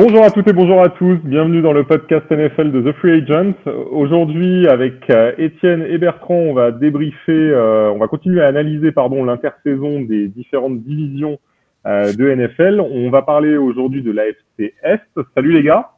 [0.00, 3.20] Bonjour à toutes et bonjour à tous, bienvenue dans le podcast NFL de The Free
[3.20, 3.54] Agent.
[3.90, 8.92] Aujourd'hui, avec euh, Étienne et Bertrand, on va débriefer, euh, on va continuer à analyser
[8.92, 11.40] pardon l'intersaison des différentes divisions
[11.84, 12.80] euh, de NFL.
[12.80, 15.00] On va parler aujourd'hui de l'AFC Est.
[15.34, 15.90] Salut les gars.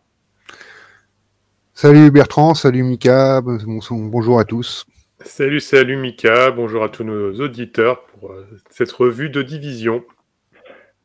[1.75, 4.87] Salut Bertrand, salut Mika, bonjour à tous.
[5.19, 8.33] Salut, salut Mika, bonjour à tous nos auditeurs pour
[8.71, 10.03] cette revue de division.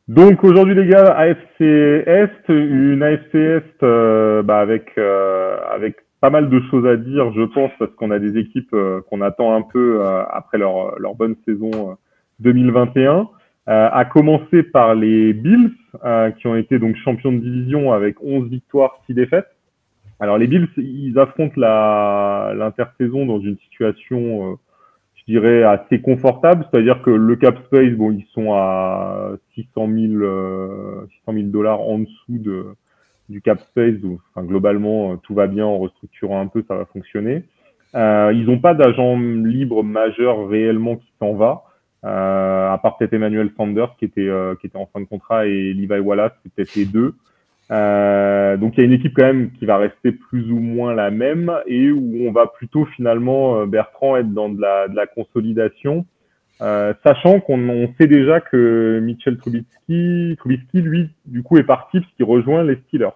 [0.08, 6.30] Donc aujourd'hui les gars, AFC Est, une AFC Est euh, bah, avec euh, avec pas
[6.30, 9.56] mal de choses à dire, je pense, parce qu'on a des équipes euh, qu'on attend
[9.56, 11.96] un peu après leur leur bonne saison
[12.38, 13.28] 2021.
[13.66, 15.72] à commencer par les Bills,
[16.38, 19.48] qui ont été donc champions de division avec 11 victoires, 6 défaites.
[20.20, 24.56] Alors les Bills, ils affrontent la l'intersaison dans une situation
[25.26, 26.66] je dirais, assez confortable.
[26.70, 31.80] C'est-à-dire que le cap space, bon, ils sont à 600 000, euh, 600 000 dollars
[31.80, 32.66] en dessous de,
[33.28, 33.94] du cap space.
[34.34, 35.66] Enfin, globalement, euh, tout va bien.
[35.66, 37.44] En restructurant un peu, ça va fonctionner.
[37.94, 41.64] Euh, ils n'ont pas d'agent libre majeur réellement qui s'en va.
[42.04, 45.46] Euh, à part peut-être Emmanuel Sanders qui était euh, qui était en fin de contrat
[45.46, 47.14] et Levi Wallace, c'est peut-être les deux.
[47.72, 50.94] Euh, donc il y a une équipe quand même qui va rester plus ou moins
[50.94, 54.94] la même et où on va plutôt finalement euh, Bertrand être dans de la, de
[54.94, 56.06] la consolidation,
[56.62, 62.12] euh, sachant qu'on sait déjà que Mitchell Trubisky, Trubisky lui du coup est parti parce
[62.14, 63.08] qu'il rejoint les Steelers.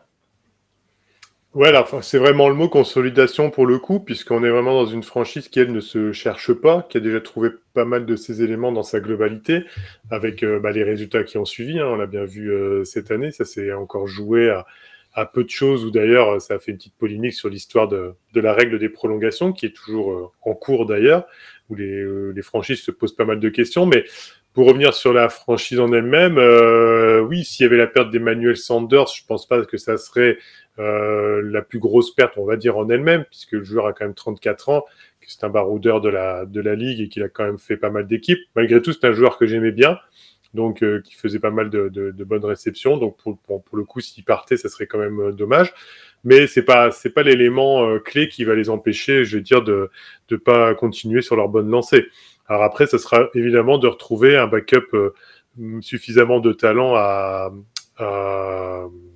[1.52, 5.48] Ouais, c'est vraiment le mot consolidation pour le coup, puisqu'on est vraiment dans une franchise
[5.48, 8.70] qui, elle, ne se cherche pas, qui a déjà trouvé pas mal de ses éléments
[8.70, 9.64] dans sa globalité,
[10.12, 11.80] avec euh, bah, les résultats qui ont suivi.
[11.80, 14.64] Hein, on l'a bien vu euh, cette année, ça s'est encore joué à,
[15.12, 18.14] à, peu de choses, ou d'ailleurs, ça a fait une petite polémique sur l'histoire de,
[18.32, 21.26] de, la règle des prolongations, qui est toujours euh, en cours d'ailleurs,
[21.68, 24.04] où les, les franchises se posent pas mal de questions, mais
[24.52, 28.56] pour revenir sur la franchise en elle-même, euh, oui, s'il y avait la perte d'Emmanuel
[28.56, 30.38] Sanders, je pense pas que ça serait
[30.78, 34.04] euh, la plus grosse perte, on va dire, en elle-même, puisque le joueur a quand
[34.04, 34.84] même 34 ans,
[35.20, 37.76] que c'est un baroudeur de la, de la ligue et qu'il a quand même fait
[37.76, 38.40] pas mal d'équipes.
[38.56, 39.98] Malgré tout, c'est un joueur que j'aimais bien,
[40.52, 42.96] donc euh, qui faisait pas mal de, de, de bonnes réceptions.
[42.96, 45.72] Donc pour, pour, le coup, s'il partait, ça serait quand même dommage.
[46.24, 49.90] Mais c'est pas pas l'élément clé qui va les empêcher, je veux dire, de
[50.28, 52.08] de pas continuer sur leur bonne lancée.
[52.50, 55.14] Alors après, ce sera évidemment de retrouver un backup euh,
[55.82, 57.50] suffisamment de talent à,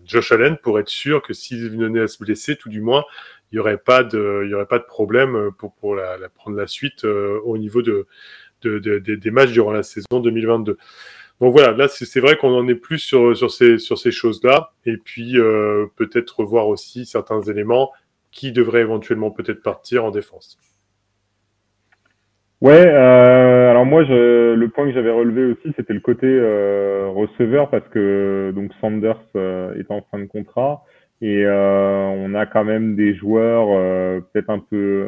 [0.05, 3.03] Josh Allen pour être sûr que s'il venait à se blesser, tout du moins,
[3.51, 7.07] il n'y aurait pas de, aurait pas de problème pour, pour la, prendre la suite
[7.07, 8.07] euh, au niveau de,
[8.63, 10.77] des matchs durant la saison 2022.
[11.41, 14.75] Donc voilà, là c'est vrai qu'on en est plus sur, sur ces, sur ces choses-là,
[14.85, 17.91] et puis euh, peut-être revoir aussi certains éléments
[18.31, 20.59] qui devraient éventuellement peut-être partir en défense.
[22.65, 27.07] Ouais, euh, alors moi, je, le point que j'avais relevé aussi, c'était le côté euh,
[27.15, 30.83] receveur parce que donc Sanders euh, est en fin de contrat
[31.21, 35.07] et euh, on a quand même des joueurs euh, peut-être un peu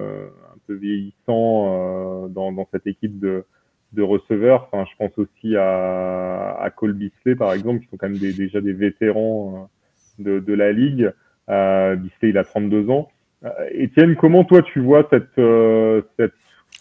[0.54, 3.46] un peu vieillissants dans, dans cette équipe de
[3.94, 4.68] de receveurs.
[4.70, 8.34] Enfin, je pense aussi à, à Cole Bisley par exemple, qui sont quand même des,
[8.34, 9.70] déjà des vétérans
[10.18, 11.10] de, de la ligue.
[11.48, 13.08] Euh, Bisley, il a 32 ans.
[13.70, 15.40] Étienne, comment toi tu vois cette
[16.18, 16.34] cette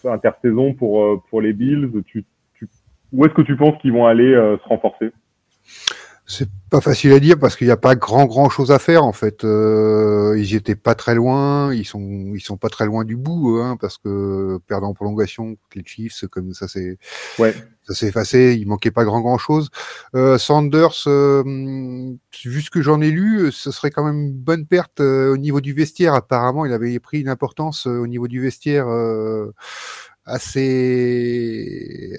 [0.03, 1.91] intersaison pour, euh, pour les Bills.
[2.05, 2.25] Tu,
[2.55, 2.67] tu,
[3.11, 5.11] Où est-ce que tu penses qu'ils vont aller euh, se renforcer?
[6.27, 9.03] C'est pas facile à dire parce qu'il n'y a pas grand grand chose à faire
[9.03, 9.43] en fait.
[9.43, 13.59] Euh, ils étaient pas très loin, ils sont ils sont pas très loin du bout
[13.61, 16.97] hein, parce que perdant en prolongation les Chiefs comme ça c'est
[17.37, 17.53] ouais.
[17.83, 19.69] ça s'est effacé, il manquait pas grand grand chose.
[20.15, 21.43] Euh, Sanders, euh,
[22.43, 25.37] vu ce que j'en ai lu, ce serait quand même une bonne perte euh, au
[25.37, 26.15] niveau du vestiaire.
[26.15, 28.87] Apparemment, il avait pris une importance euh, au niveau du vestiaire
[30.25, 32.17] assez,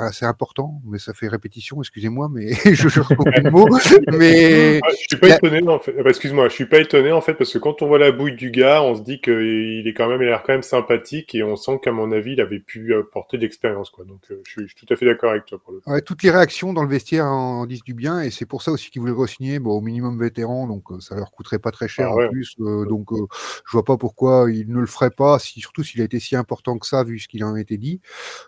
[0.00, 3.68] assez, important, mais ça fait répétition, excusez-moi, mais je, je retrouve le mot.
[4.12, 5.94] Mais je suis pas étonné en fait.
[6.04, 8.50] Excuse-moi, je suis pas étonné en fait parce que quand on voit la bouille du
[8.50, 11.42] gars, on se dit qu'il est quand même, il a l'air quand même sympathique et
[11.42, 14.04] on sent qu'à mon avis, il avait pu porter de l'expérience quoi.
[14.04, 15.80] Donc euh, je, suis, je, suis, tout à fait d'accord avec toi pour le.
[15.86, 18.72] Ouais, toutes les réactions dans le vestiaire en, disent du bien et c'est pour ça
[18.72, 21.88] aussi qu'ils voulaient re-signer, bon, au minimum vétéran, donc euh, ça leur coûterait pas très
[21.88, 22.26] cher ah, ouais.
[22.26, 22.56] en plus.
[22.60, 23.26] Euh, donc euh,
[23.66, 26.36] je vois pas pourquoi ils ne le feraient pas, si, surtout s'il a été si
[26.36, 28.00] important que ça vu qu'il en a été dit.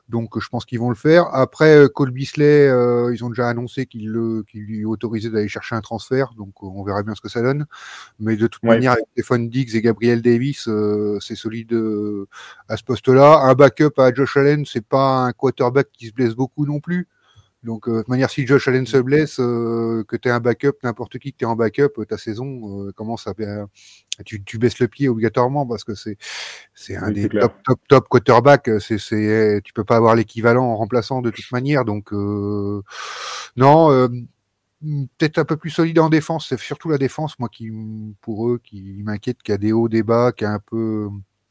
[0.09, 1.27] Donc je pense qu'ils vont le faire.
[1.33, 4.13] Après, euh, Cole Bisley, euh, ils ont déjà annoncé qu'ils
[4.47, 7.43] qu lui autorisaient d'aller chercher un transfert, donc euh, on verra bien ce que ça
[7.43, 7.67] donne.
[8.19, 8.71] Mais de toute ouais.
[8.71, 11.77] manière, avec Stéphane Diggs et Gabriel Davis, euh, c'est solide
[12.69, 13.41] à ce poste-là.
[13.45, 17.09] Un backup à Josh Allen, c'est pas un quarterback qui se blesse beaucoup non plus.
[17.63, 20.41] Donc, euh, de toute manière, si Josh Allen se blesse, euh, que tu es un
[20.41, 23.35] backup, n'importe qui que tu es en backup, ta saison euh, commence à.
[24.25, 26.17] Tu, tu, baisses le pied obligatoirement parce que c'est
[26.75, 28.71] c'est un oui, des top, top, top quarterbacks.
[28.81, 31.85] C'est, c'est, tu peux pas avoir l'équivalent en remplaçant de toute manière.
[31.85, 34.09] Donc, non,
[34.81, 36.49] peut-être un peu plus solide en défense.
[36.49, 37.71] C'est surtout la défense, moi, qui,
[38.21, 41.09] pour eux, qui m'inquiète, qui a des hauts, des bas, qui a un peu,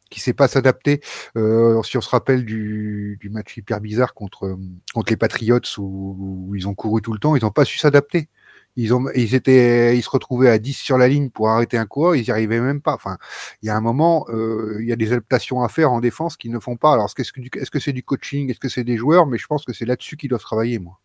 [0.09, 1.01] qui sait pas s'adapter.
[1.37, 4.57] Euh, si on se rappelle du, match hyper bizarre contre
[4.93, 8.29] contre les Patriots où, ils ont couru tout le temps, ils n'ont pas su s'adapter.
[8.75, 12.61] Ils se retrouvaient à 10 sur la ligne pour arrêter un coureur, ils n'y arrivaient
[12.61, 12.93] même pas.
[12.93, 13.17] Enfin,
[13.61, 16.37] il y a un moment, euh, il y a des adaptations à faire en défense
[16.37, 16.93] qu'ils ne font pas.
[16.93, 19.73] Alors, est-ce que c'est du coaching, est-ce que c'est des joueurs Mais je pense que
[19.73, 20.99] c'est là-dessus qu'ils doivent travailler, moi.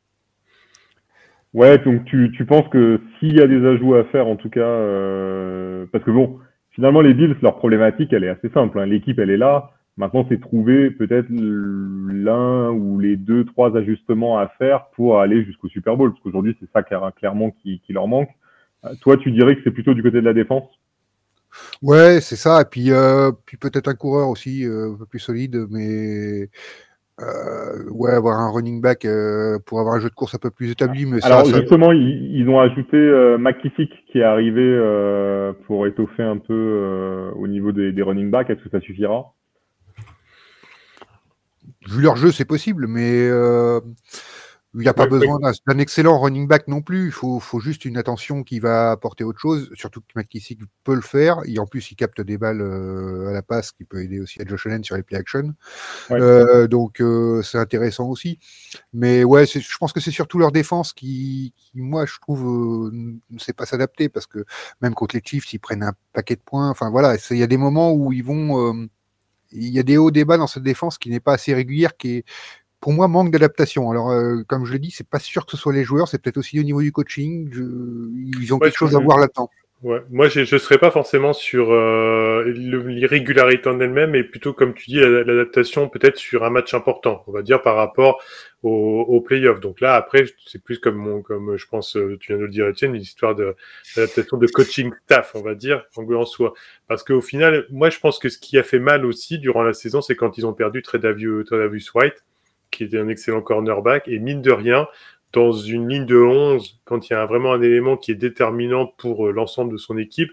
[1.54, 4.50] Ouais, donc tu, tu penses que s'il y a des ajouts à faire, en tout
[4.50, 6.40] cas, euh, parce que bon,
[6.74, 8.78] finalement les Bills, leur problématique, elle est assez simple.
[8.78, 8.86] Hein.
[8.86, 9.70] L'équipe, elle est là.
[9.96, 15.68] Maintenant, c'est trouver peut-être l'un ou les deux, trois ajustements à faire pour aller jusqu'au
[15.68, 16.10] Super Bowl.
[16.10, 18.30] Parce qu'aujourd'hui, c'est ça clairement qui, qui, leur manque.
[18.84, 20.64] Euh, toi, tu dirais que c'est plutôt du côté de la défense?
[21.80, 22.60] Ouais, c'est ça.
[22.62, 26.50] Et puis, euh, puis peut-être un coureur aussi euh, un peu plus solide, mais
[27.20, 30.50] euh, ouais, avoir un running back euh, pour avoir un jeu de course un peu
[30.50, 31.06] plus établi.
[31.06, 36.24] Mais Alors justement, Ils, ils, ont ajouté euh, McKissick qui est arrivé euh, pour étoffer
[36.24, 38.50] un peu au niveau des, des running backs.
[38.50, 39.32] Est-ce que ça suffira?
[41.88, 43.78] Vu leur jeu, c'est possible, mais euh,
[44.74, 47.06] il n'y a pas besoin d'un excellent running back non plus.
[47.06, 49.70] Il faut, faut, juste une attention qui va apporter autre chose.
[49.74, 51.40] Surtout que McKissick peut le faire.
[51.46, 54.42] Et en plus, il capte des balles euh, à la passe, qui peut aider aussi
[54.42, 55.54] à Josh Allen sur les play action.
[56.10, 58.38] Euh, donc, euh, c'est intéressant aussi.
[58.92, 62.90] Mais ouais, je pense que c'est surtout leur défense qui, qui moi, je trouve, euh,
[63.30, 64.44] ne sait pas s'adapter parce que
[64.80, 66.68] même contre les Chiefs, ils prennent un paquet de points.
[66.70, 68.88] Enfin voilà, il y a des moments où ils vont euh,
[69.52, 72.16] il y a des hauts débats dans cette défense qui n'est pas assez régulière, qui
[72.16, 72.24] est,
[72.84, 73.90] pour moi, manque d'adaptation.
[73.90, 76.20] Alors, euh, comme je l'ai dit, c'est pas sûr que ce soit les joueurs, c'est
[76.20, 77.50] peut-être aussi au niveau du coaching.
[78.38, 79.48] ils ont quelque chose à voir là-dedans.
[79.82, 80.02] Ouais.
[80.10, 84.90] Moi, je ne serais pas forcément sur euh, l'irrégularité en elle-même, mais plutôt, comme tu
[84.90, 88.22] dis, l'adaptation peut-être sur un match important, on va dire par rapport
[88.62, 89.60] au, au playoff.
[89.60, 92.50] Donc là, après, c'est plus comme, mon, comme je pense, euh, tu viens de le
[92.50, 96.52] dire, Etienne, une histoire d'adaptation de, coaching staff, on va dire, en soi.
[96.86, 99.72] Parce qu'au final, moi, je pense que ce qui a fait mal aussi durant la
[99.72, 101.44] saison, c'est quand ils ont perdu Tredavious
[101.94, 102.22] White,
[102.76, 104.86] qui était un excellent cornerback, et mine de rien,
[105.34, 108.86] dans une ligne de 11, quand il y a vraiment un élément qui est déterminant
[108.86, 110.30] pour euh, l'ensemble de son équipe,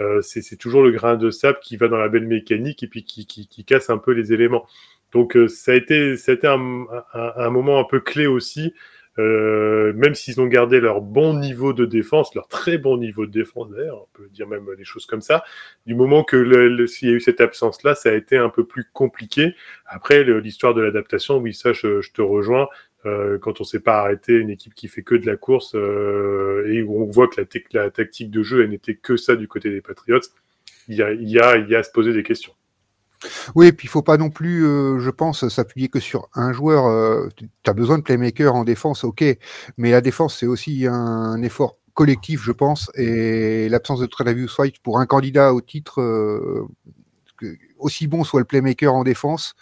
[0.00, 3.04] euh, c'est toujours le grain de sable qui va dans la belle mécanique et puis
[3.04, 4.66] qui, qui, casse un peu les éléments.
[5.12, 8.74] Donc euh, ça a été, ça a un, moment un peu clé aussi,
[9.18, 13.30] euh, même s'ils ont gardé leur bon niveau de défense, leur très bon niveau de
[13.30, 15.44] défense d'ailleurs, on peut dire même des choses comme ça,
[15.86, 18.64] du moment que le, s'il y a eu cette absence-là, ça a été un peu
[18.64, 19.54] plus compliqué.
[19.86, 22.68] Après, l'histoire de l'adaptation, oui, ça je, je te rejoins,
[23.06, 25.74] euh, quand on ne sait pas arrêter une équipe qui fait que de la course
[25.74, 29.36] euh, et où on voit que la, la tactique de jeu elle n'était que ça
[29.36, 30.20] du côté des Patriots,
[30.88, 32.52] il y a, il y a, il y a à se poser des questions.
[33.54, 36.52] Oui, et puis il faut pas non plus, euh, je pense, s'appuyer que sur un
[36.52, 36.86] joueur.
[36.86, 39.24] Euh, tu as besoin de playmaker en défense, ok,
[39.76, 44.78] mais la défense c'est aussi un, effort collectif, je pense, et l'absence de Tredavious White
[44.82, 46.66] pour un candidat au titre, euh,
[47.78, 49.54] aussi bon soit le playmaker en défense,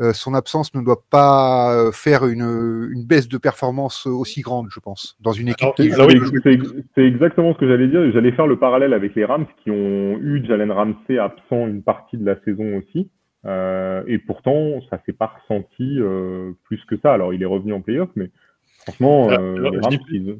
[0.00, 4.68] euh, son absence ne doit pas euh, faire une, une, baisse de performance aussi grande,
[4.70, 5.70] je pense, dans une équipe.
[5.76, 8.10] c'est exactement ce que j'allais dire.
[8.12, 12.16] J'allais faire le parallèle avec les Rams qui ont eu Jalen Ramsey absent une partie
[12.16, 13.08] de la saison aussi.
[13.44, 17.12] Euh, et pourtant, ça s'est pas ressenti euh, plus que ça.
[17.12, 18.30] Alors, il est revenu en playoff, mais
[18.78, 20.38] franchement, euh, les Rams, je dis, ils,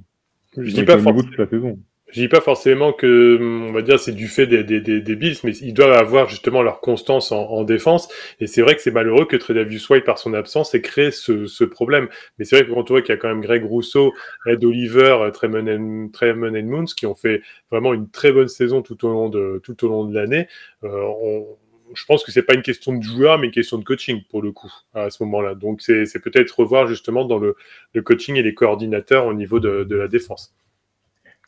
[0.56, 1.22] je dis pas forcément.
[1.22, 1.78] toute la saison.
[2.12, 5.16] Je dis pas forcément que, on va dire, c'est du fait des, des, des, des,
[5.16, 8.08] Bills, mais ils doivent avoir justement leur constance en, en défense.
[8.38, 11.46] Et c'est vrai que c'est malheureux que Tredavious White, par son absence, ait créé ce,
[11.46, 12.08] ce problème.
[12.38, 14.12] Mais c'est vrai que quand on voit qu'il y a quand même Greg Rousseau,
[14.46, 17.40] Ed Oliver, Tremon and Moons, qui ont fait
[17.70, 20.48] vraiment une très bonne saison tout au long de, tout au long de l'année,
[20.84, 20.90] euh,
[21.22, 21.46] on,
[21.94, 24.42] je pense que c'est pas une question de joueur, mais une question de coaching pour
[24.42, 25.54] le coup à ce moment-là.
[25.54, 27.56] Donc c'est peut-être revoir justement dans le,
[27.94, 30.54] le, coaching et les coordinateurs au niveau de, de la défense.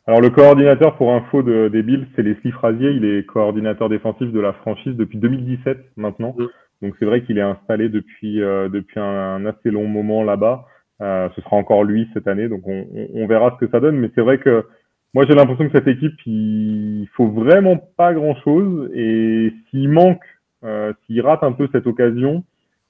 [0.07, 2.91] Alors le coordinateur pour info de, des Bills, c'est Leslie Frazier.
[2.91, 6.35] Il est coordinateur défensif de la franchise depuis 2017 maintenant.
[6.37, 6.45] Mm.
[6.81, 10.65] Donc c'est vrai qu'il est installé depuis euh, depuis un, assez long moment là-bas.
[11.01, 13.97] Euh, ce sera encore lui cette année, donc on, on, verra ce que ça donne.
[13.97, 14.65] Mais c'est vrai que
[15.13, 18.91] moi j'ai l'impression que cette équipe, il faut vraiment pas grand-chose.
[18.93, 20.23] Et s'il manque,
[20.63, 22.43] euh, s'il rate un peu cette occasion,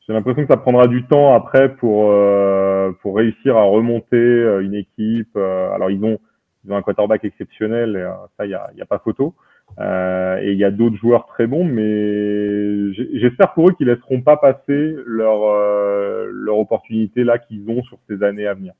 [0.06, 4.64] j'ai l'impression que ça prendra du temps après pour euh, pour réussir à remonter euh,
[4.64, 5.36] une équipe.
[5.38, 6.20] alors ils ont
[6.66, 9.34] ils ont un quarterback exceptionnel, et, euh, ça, il n'y a, y a, pas photo.
[9.80, 14.22] Euh, et il y a d'autres joueurs très bons, mais j'espère pour eux qu'ils laisseront
[14.22, 18.74] pas passer leur, euh, leur opportunité là qu'ils ont sur ces années à venir.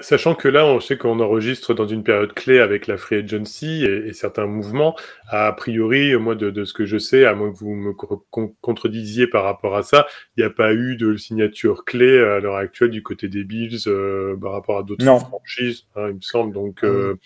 [0.00, 3.84] Sachant que là, on sait qu'on enregistre dans une période clé avec la free agency
[3.84, 4.96] et, certains mouvements.
[5.28, 7.92] A priori, moi, de, ce que je sais, à moins que vous me
[8.60, 12.56] contredisiez par rapport à ça, il n'y a pas eu de signature clé à l'heure
[12.56, 16.54] actuelle du côté des Bills euh, par rapport à d'autres franchises, hein, il me semble.
[16.54, 17.16] Donc, euh...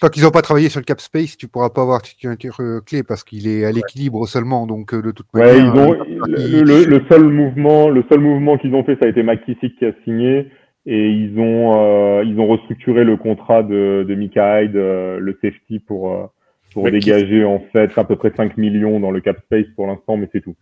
[0.00, 2.56] Tant qu'ils n'ont pas travaillé sur le cap space, tu pourras pas avoir de signature
[2.60, 4.66] euh, clé parce qu'il est à l'équilibre seulement.
[4.66, 8.74] Donc, euh, de toute manière, ils ont, le, le, seul mouvement, le seul mouvement qu'ils
[8.74, 10.50] ont fait, ça a été McKissick qui a signé
[10.86, 15.38] et ils ont euh, ils ont restructuré le contrat de, de Mika Hyde, euh, le
[15.40, 16.26] safety pour euh,
[16.72, 20.16] pour dégager en fait à peu près 5 millions dans le cap space pour l'instant,
[20.16, 20.56] mais c'est tout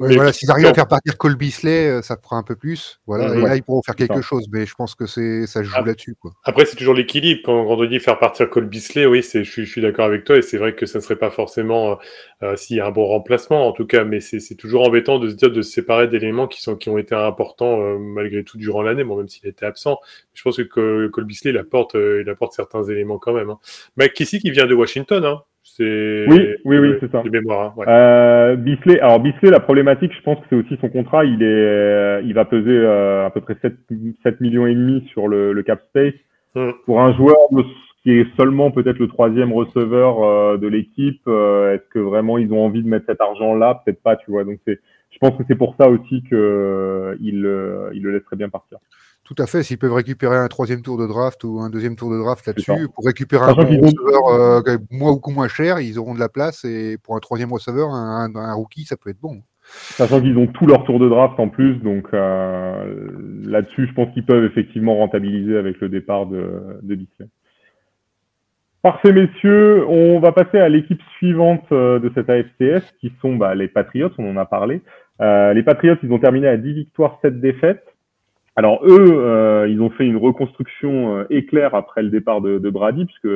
[0.00, 3.00] voilà, s'ils arrivent à faire partir Cole Bisley, euh, ça prend un peu plus.
[3.06, 5.84] Voilà, et là, ils pourront faire quelque chose, mais je pense que c'est ça joue
[5.84, 6.16] là-dessus.
[6.44, 7.40] Après, c'est toujours l'équilibre.
[7.44, 10.38] Quand, on dit faire partir Cole Bisley, oui, je suis, je suis d'accord avec toi,
[10.38, 11.94] et c'est vrai que ça ne serait pas forcément euh,
[12.42, 15.28] euh, s'il y a un bon remplacement, en tout cas, mais c'est toujours embêtant de
[15.28, 18.82] se dire de se séparer d'éléments qui, sont, qui ont été importants malgré tout durant
[18.82, 19.98] l'année, bon, même s'il était absent.
[20.32, 23.50] Je pense que Cole Bisley, il apporte, il apporte certains éléments quand même.
[23.50, 23.58] Hein.
[23.96, 25.42] Mike Kissy qui vient de Washington, hein,
[25.78, 27.22] oui, oui, oui, c'est ça.
[27.22, 27.74] mémoire.
[27.78, 31.24] Hein, euh, Bisley, alors Bisley, la problématique, je pense que c'est aussi son contrat.
[31.24, 33.74] Il est, euh, il va peser euh, à peu près 7,
[34.22, 36.14] 7 millions et demi sur le, le cap space.
[36.54, 36.74] Hum.
[36.84, 37.36] Pour un joueur
[38.02, 42.82] qui est seulement peut-être le troisième receveur de l'équipe, est-ce que vraiment ils ont envie
[42.82, 43.82] de mettre cet argent-là?
[43.84, 44.44] Peut-être pas, tu vois.
[44.44, 47.36] Donc c'est, je pense que c'est pour ça aussi que il,
[47.94, 48.78] il le laisserait bien partir.
[49.30, 52.10] Tout à fait, s'ils peuvent récupérer un troisième tour de draft ou un deuxième tour
[52.10, 56.18] de draft là-dessus, pour récupérer un receveur euh, moins ou moins cher, ils auront de
[56.18, 59.40] la place et pour un troisième receveur, un, un, rookie, ça peut être bon.
[59.62, 63.08] Sachant qu'ils ont tout leur tour de draft en plus, donc euh,
[63.44, 66.98] là-dessus, je pense qu'ils peuvent effectivement rentabiliser avec le départ de, de
[68.82, 69.86] Parfait, messieurs.
[69.86, 74.10] On va passer à l'équipe suivante euh, de cette AFCS, qui sont bah, les Patriots,
[74.18, 74.82] on en a parlé.
[75.20, 77.84] Euh, les Patriots, ils ont terminé à 10 victoires, 7 défaites.
[78.56, 82.70] Alors eux, euh, ils ont fait une reconstruction euh, éclair après le départ de, de
[82.70, 83.28] Brady, puisque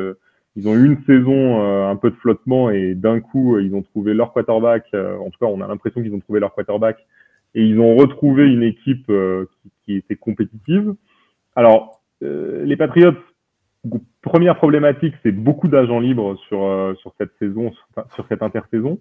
[0.56, 3.82] ils ont eu une saison euh, un peu de flottement et d'un coup ils ont
[3.82, 4.86] trouvé leur quarterback.
[4.94, 6.98] en tout cas, on a l'impression qu'ils ont trouvé leur quarterback
[7.54, 10.94] et ils ont retrouvé une équipe qui, qui, était compétitive.
[11.56, 13.14] Alors les Patriots,
[14.22, 17.72] première problématique, c'est beaucoup d'agents libres sur sur cette saison,
[18.14, 18.98] sur, cette intersaison.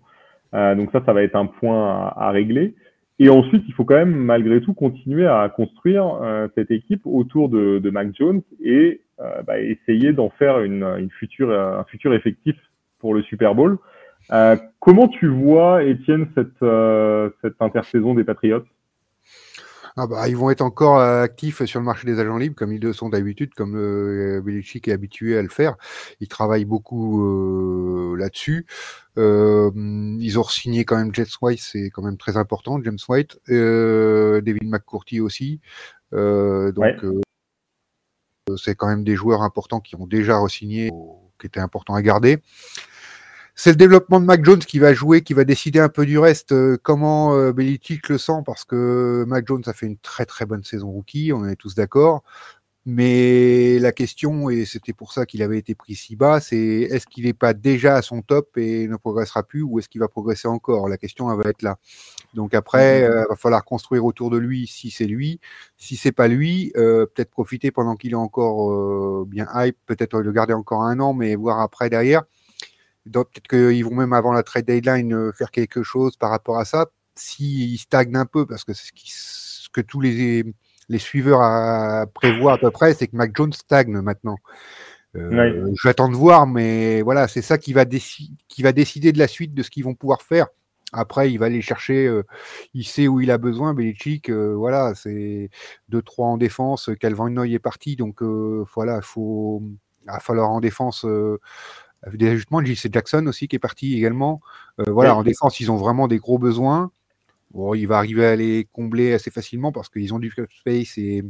[0.53, 2.75] donc ça, ça va être un point à, à régler.
[3.19, 7.49] Et ensuite, il faut quand même, malgré tout, continuer à construire euh, cette équipe autour
[7.49, 11.83] de, de Mac Jones et euh, bah, essayer d'en faire une, une, future, euh, un
[11.83, 12.55] futur effectif
[12.99, 13.77] pour le Super Bowl.
[14.31, 16.65] Euh, comment tu vois, Étienne, cette,
[17.41, 18.65] cette intersaison des Patriots
[19.95, 22.81] ah bah, ils vont être encore actifs sur le marché des agents libres, comme ils
[22.81, 25.75] le sont d'habitude, comme euh, Belichick est habitué à le faire.
[26.19, 28.65] Ils travaillent beaucoup euh, là-dessus.
[29.17, 29.69] Euh,
[30.19, 34.41] ils ont signé quand même James White, c'est quand même très important, James White, euh,
[34.41, 35.59] David McCourty aussi.
[36.13, 37.05] Euh, donc
[38.57, 40.91] c'est quand même des joueurs importants qui ont déjà re-signé,
[41.39, 42.39] qui étaient importants à garder.
[43.55, 46.17] C'est le développement de Mac Jones qui va jouer, qui va décider un peu du
[46.17, 46.53] reste.
[46.53, 50.45] Euh, comment euh, Belichick le sent, parce que Mac Jones a fait une très très
[50.45, 52.23] bonne saison rookie, on est tous d'accord.
[52.85, 57.07] Mais la question, et c'était pour ça qu'il avait été pris si bas, c'est est-ce
[57.07, 60.09] qu'il n'est pas déjà à son top et ne progressera plus, ou est-ce qu'il va
[60.09, 60.89] progresser encore?
[60.89, 61.77] La question elle va être là.
[62.33, 63.11] Donc après, il mm-hmm.
[63.11, 65.39] euh, va falloir construire autour de lui si c'est lui.
[65.77, 70.19] Si c'est pas lui, euh, peut-être profiter pendant qu'il est encore euh, bien hype, peut-être
[70.19, 72.23] le garder encore un an, mais voir après derrière.
[73.11, 76.65] Peut-être qu'ils vont même avant la trade deadline euh, faire quelque chose par rapport à
[76.65, 76.87] ça.
[77.15, 80.43] S'ils stagnent un peu, parce que c'est ce, que tous les,
[80.89, 84.37] les suiveurs à, prévoient à peu près, c'est que Mac Jones stagne maintenant.
[85.15, 89.11] Euh, Je vais attendre de voir, mais voilà, c'est ça qui va, qui va décider
[89.11, 90.47] de la suite de ce qu'ils vont pouvoir faire.
[90.93, 92.23] Après, il va aller chercher, euh,
[92.75, 93.73] il sait où il a besoin.
[93.73, 95.49] Belichick, euh, voilà, c'est
[95.89, 96.91] 2-3 en défense.
[96.99, 99.63] Calvin Noy est parti, donc euh, voilà, il faut,
[100.05, 101.05] va falloir en défense
[102.11, 102.63] des ajustements.
[102.63, 104.41] JC Jackson aussi qui est parti également.
[104.79, 106.91] Euh, voilà, en défense, ils ont vraiment des gros besoins.
[107.51, 111.23] Bon, il va arriver à les combler assez facilement parce qu'ils ont du space et,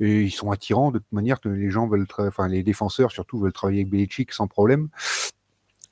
[0.00, 1.40] ils sont attirants de toute manière.
[1.40, 4.88] Que les gens veulent, enfin les défenseurs surtout veulent travailler avec Belichick sans problème.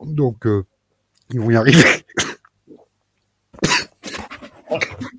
[0.00, 0.64] Donc euh,
[1.31, 1.85] ils vont y arriver.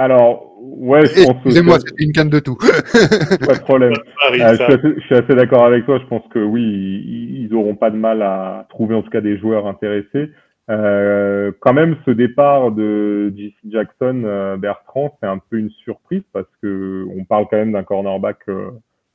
[0.00, 2.56] Alors, ouais, je pense Excusez-moi, c'est une canne de tout.
[3.46, 3.92] pas de problème.
[3.92, 5.98] Euh, je, suis assez, d'accord avec toi.
[5.98, 9.20] Je pense que oui, ils, ils auront pas de mal à trouver en tout cas
[9.20, 10.30] des joueurs intéressés.
[10.70, 16.22] Euh, quand même, ce départ de JC Jackson, euh, Bertrand, c'est un peu une surprise
[16.32, 18.70] parce que on parle quand même d'un cornerback euh,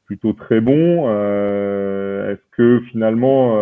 [0.05, 1.05] plutôt très bon.
[1.07, 3.57] Euh, est-ce que finalement,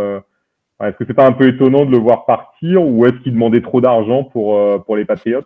[0.83, 3.61] est-ce que c'est pas un peu étonnant de le voir partir ou est-ce qu'il demandait
[3.61, 5.45] trop d'argent pour pour les Patriots?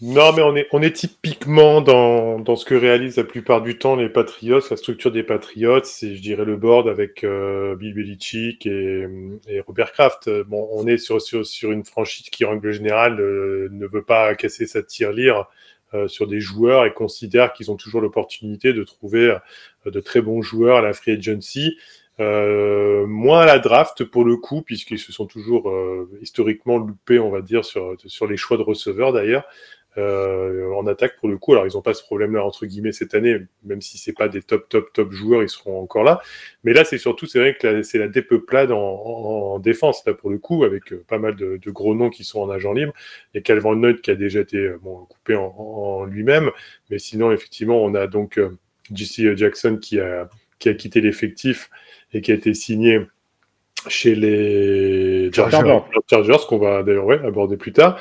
[0.00, 3.78] Non, mais on est, on est typiquement dans, dans ce que réalisent la plupart du
[3.78, 7.94] temps les Patriots, la structure des Patriots, c'est, je dirais, le board avec euh, Bill
[7.94, 9.08] Belichick et,
[9.48, 10.30] et, Robert Kraft.
[10.46, 14.04] Bon, on est sur, sur, sur une franchise qui, en règle générale, euh, ne veut
[14.04, 15.46] pas casser sa tirelire
[15.94, 19.38] euh, sur des joueurs et considère qu'ils ont toujours l'opportunité de trouver
[19.86, 21.76] euh, de très bons joueurs à la free agency.
[22.20, 27.20] Euh, moins à la draft pour le coup, puisqu'ils se sont toujours euh, historiquement loupés,
[27.20, 29.44] on va dire, sur, sur les choix de receveurs d'ailleurs.
[29.98, 31.52] Euh, en attaque pour le coup.
[31.52, 34.42] Alors ils n'ont pas ce problème-là entre guillemets cette année, même si c'est pas des
[34.42, 36.20] top top top joueurs, ils seront encore là.
[36.62, 40.30] Mais là c'est surtout c'est vrai que c'est la dépeuplade en, en, défense là pour
[40.30, 42.92] le coup avec euh, pas mal de, gros noms qui sont en agent libre.
[43.34, 46.52] A Calvin Note qui a déjà été euh, coupé en, lui-même,
[46.90, 48.40] mais sinon effectivement on a donc
[48.94, 50.28] JC Jackson qui a
[50.60, 51.70] quitté l'effectif
[52.12, 53.00] et qui a été signé
[53.86, 55.80] chez les Chargers,
[56.10, 57.98] Chargers qu'on va d'ailleurs ouais, aborder plus tard.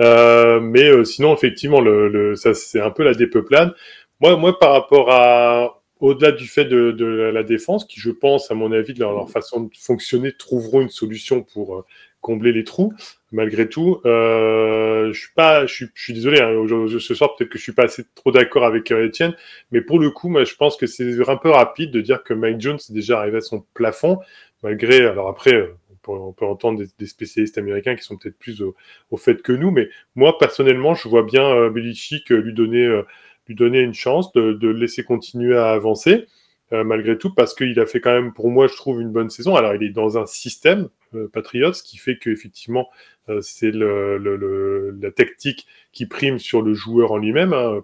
[0.00, 3.74] Euh, mais euh, sinon, effectivement, le, le ça c'est un peu la dépeuplade.
[4.20, 8.50] Moi, moi, par rapport à au-delà du fait de, de, la défense, qui je pense,
[8.50, 11.84] à mon avis, de leur, façon de fonctionner, trouveront une solution pour euh,
[12.20, 12.92] combler les trous.
[13.30, 16.40] Malgré tout, euh, je suis pas, je suis, je suis désolé.
[16.40, 16.64] Hein,
[16.98, 19.34] ce soir, peut-être que je suis pas assez trop d'accord avec Étienne,
[19.70, 22.32] mais pour le coup, moi, je pense que c'est un peu rapide de dire que
[22.32, 24.18] Mike Jones est déjà arrivé à son plafond,
[24.62, 25.06] malgré.
[25.06, 25.70] Alors après,
[26.06, 29.88] on peut, entendre des, spécialistes américains qui sont peut-être plus au, fait que nous, mais
[30.14, 33.02] moi personnellement, je vois bien euh, Belichick lui donner, euh,
[33.46, 36.26] lui donner une chance de, de laisser continuer à avancer.
[36.74, 39.30] Euh, malgré tout, parce qu'il a fait quand même, pour moi, je trouve, une bonne
[39.30, 39.56] saison.
[39.56, 42.90] Alors, il est dans un système, euh, Patriots, qui fait qu'effectivement,
[43.30, 47.54] euh, c'est le, le, la tactique qui prime sur le joueur en lui-même.
[47.54, 47.82] Hein.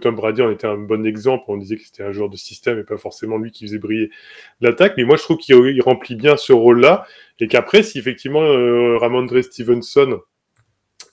[0.00, 1.44] Tom Brady en était un bon exemple.
[1.48, 4.10] On disait que c'était un joueur de système et pas forcément lui qui faisait briller
[4.60, 4.94] l'attaque.
[4.96, 7.04] Mais moi, je trouve qu'il remplit bien ce rôle-là.
[7.40, 10.20] Et qu'après, si effectivement euh, Ramondre Stevenson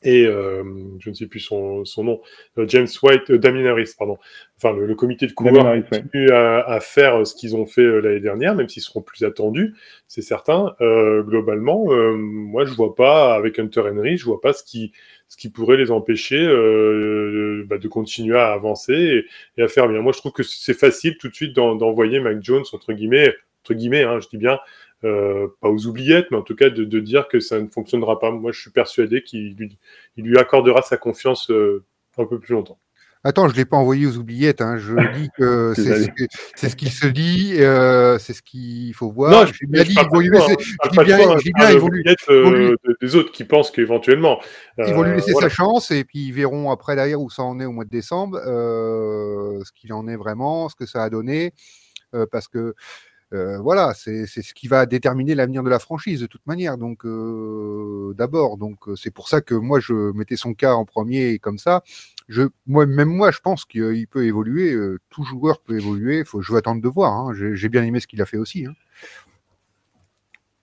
[0.01, 0.63] et euh,
[0.99, 2.21] je ne sais plus son, son nom,
[2.57, 4.17] euh, James White, euh, Damien Harris, pardon.
[4.57, 8.21] Enfin, le, le comité de coureurs continue à, à, faire ce qu'ils ont fait l'année
[8.21, 9.75] dernière, même s'ils seront plus attendus,
[10.07, 10.75] c'est certain.
[10.79, 14.91] globalement, moi, je vois pas avec Hunter Henry, je vois pas ce qui
[15.29, 16.45] ce qui pourrait les empêcher
[17.67, 19.25] bah, de continuer à avancer
[19.57, 20.01] et, à faire bien.
[20.01, 23.75] Moi, je trouve que c'est facile tout de suite d'envoyer Mac Jones entre guillemets, entre
[23.75, 24.59] guillemets, hein, je dis bien,
[25.05, 28.19] euh, pas aux oubliettes, mais en tout cas de, de, dire que ça ne fonctionnera
[28.19, 28.31] pas.
[28.31, 29.77] Moi, je suis persuadé qu'il lui,
[30.17, 31.85] il lui accordera sa confiance euh,
[32.17, 32.79] un peu plus longtemps.
[33.25, 34.61] Attends, je ne l'ai pas envoyé aux oubliettes.
[34.61, 34.77] Hein.
[34.77, 39.31] Je dis que c'est ce, qu'il se dit, euh, c'est ce qu'il faut voir.
[39.31, 40.55] Non, je, bien dit, il laisser.
[40.59, 44.39] Je dis bien, bien il lui, euh, des autres qui pensent qu'éventuellement.
[44.77, 45.49] Ils vont lui laisser voilà.
[45.49, 47.89] sa chance et puis ils verront après derrière où ça en est au mois de
[47.89, 51.53] décembre, euh, ce qu'il en est vraiment, ce que ça a donné,
[52.15, 52.73] euh, parce que
[53.31, 56.77] euh, voilà, c'est ce qui va déterminer l'avenir de la franchise de toute manière.
[56.77, 60.85] Donc euh, d'abord, donc euh, c'est pour ça que moi je mettais son cas en
[60.85, 61.83] premier comme ça.
[62.29, 64.71] Je, moi, même moi, je pense qu'il peut évoluer.
[64.73, 66.23] Euh, tout joueur peut évoluer.
[66.23, 67.11] Faut, je vais attendre de voir.
[67.11, 67.33] Hein.
[67.33, 68.65] J'ai bien aimé ce qu'il a fait aussi.
[68.65, 68.73] Hein.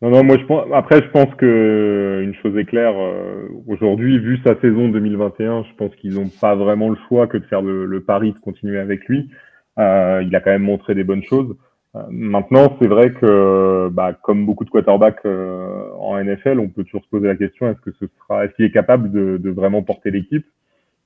[0.03, 0.67] Non, non, moi je pense.
[0.75, 2.95] Après, je pense que une chose est claire.
[2.97, 7.39] Euh, Aujourd'hui, vu sa saison 2021, je pense qu'ils n'ont pas vraiment le choix que
[7.39, 9.31] de faire le, pari de continuer avec lui.
[9.79, 11.57] Euh, il a quand même montré des bonnes choses.
[11.97, 16.85] Euh, maintenant, c'est vrai que, bah, comme beaucoup de quarterbacks euh, en NFL, on peut
[16.85, 19.83] toujours se poser la question est-ce que ce sera, est-ce qu'il est capable de vraiment
[19.83, 20.47] porter l'équipe?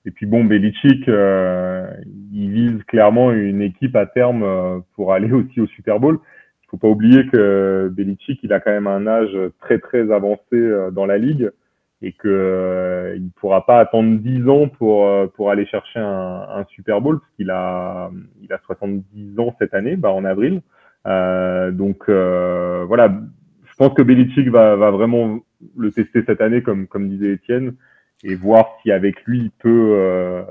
[0.07, 1.87] Et puis bon, Belichick, euh,
[2.33, 6.19] il vise clairement une équipe à terme euh, pour aller aussi au Super Bowl.
[6.65, 10.57] Il faut pas oublier que Belichick, il a quand même un âge très très avancé
[10.93, 11.51] dans la ligue
[12.01, 16.65] et que euh, il pourra pas attendre 10 ans pour pour aller chercher un, un
[16.67, 18.11] Super Bowl parce qu'il a
[18.41, 20.63] il a 70 ans cette année, bah en avril.
[21.07, 23.13] Euh, donc euh, voilà,
[23.65, 25.41] je pense que Belichick va, va vraiment
[25.77, 27.75] le tester cette année, comme, comme disait Étienne,
[28.24, 30.42] et voir si avec lui il peut, euh,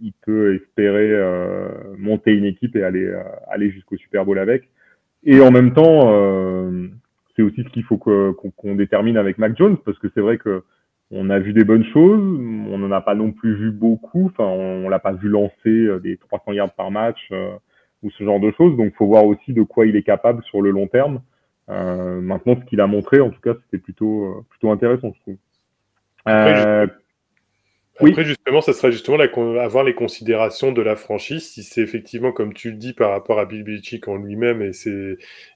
[0.00, 4.68] il peut espérer euh, monter une équipe et aller, euh, aller jusqu'au Super Bowl avec.
[5.24, 6.88] Et en même temps, euh,
[7.36, 10.38] c'est aussi ce qu'il faut qu'on qu détermine avec Mac Jones, parce que c'est vrai
[10.38, 10.62] que
[11.10, 14.26] on a vu des bonnes choses, on n'en a pas non plus vu beaucoup.
[14.26, 17.32] Enfin, on, on l'a pas vu lancer des 300 yards par match
[18.04, 18.76] ou ce genre de choses.
[18.76, 21.20] Donc, faut voir aussi de quoi il est capable sur le long terme.
[21.70, 25.20] Euh, maintenant, ce qu'il a montré, en tout cas, c'était plutôt euh, plutôt intéressant, je
[25.20, 25.36] trouve.
[26.28, 26.86] Euh,
[28.08, 29.28] après, justement, ça sera justement la,
[29.62, 33.38] avoir les considérations de la franchise, si c'est effectivement, comme tu le dis, par rapport
[33.38, 34.72] à Bill Belichick en lui-même et,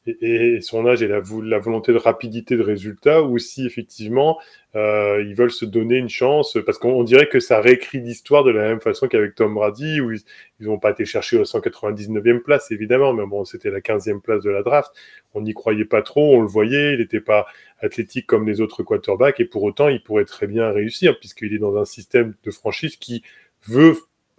[0.06, 4.38] et, et, son âge et la, la, volonté de rapidité de résultat, ou si effectivement
[4.76, 8.50] euh, ils veulent se donner une chance, parce qu'on dirait que ça réécrit l'histoire de
[8.50, 10.22] la même façon qu'avec Tom Brady, où ils
[10.60, 14.50] n'ont pas été chercher au 199e place, évidemment, mais bon, c'était la 15e place de
[14.50, 14.90] la draft.
[15.34, 17.46] on n'y croyait pas trop, on le voyait, il n'était pas
[17.80, 21.58] athlétique comme les autres quarterbacks, et pour autant, il pourrait très bien réussir, puisqu'il est
[21.58, 23.22] dans un système de franchise qui
[23.68, 23.96] veut,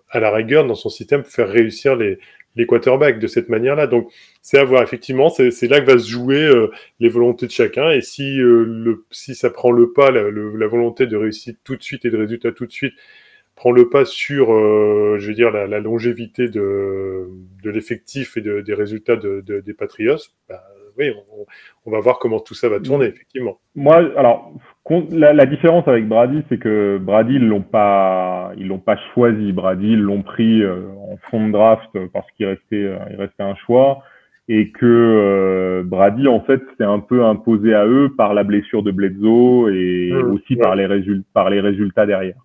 [0.09, 2.19] à la rigueur, dans son système, faire réussir les,
[2.55, 3.87] les quarterbacks de cette manière-là.
[3.87, 4.83] Donc, c'est à voir.
[4.83, 7.91] Effectivement, c'est là que va se jouer euh, les volontés de chacun.
[7.91, 11.75] Et si, euh, le, si ça prend le pas, la, la, volonté de réussir tout
[11.75, 12.93] de suite et de résultat tout de suite,
[13.55, 17.29] prend le pas sur, euh, je veux dire, la, la longévité de,
[17.63, 20.17] de l'effectif et de, des résultats de, des Patriots,
[20.49, 20.63] bah,
[20.97, 21.45] oui, on,
[21.85, 23.59] on, va voir comment tout ça va tourner, effectivement.
[23.75, 24.53] Moi, alors,
[24.89, 29.51] la, la différence avec Brady, c'est que Brady, ils l'ont pas, ils l'ont pas choisi.
[29.51, 33.43] Brady, ils l'ont pris euh, en fond de draft parce qu'il restait, euh, il restait
[33.43, 34.03] un choix
[34.47, 38.83] et que euh, Brady, en fait, s'est un peu imposé à eux par la blessure
[38.83, 42.37] de Bledsoe et mmh, aussi par les résultats, par les résultats derrière.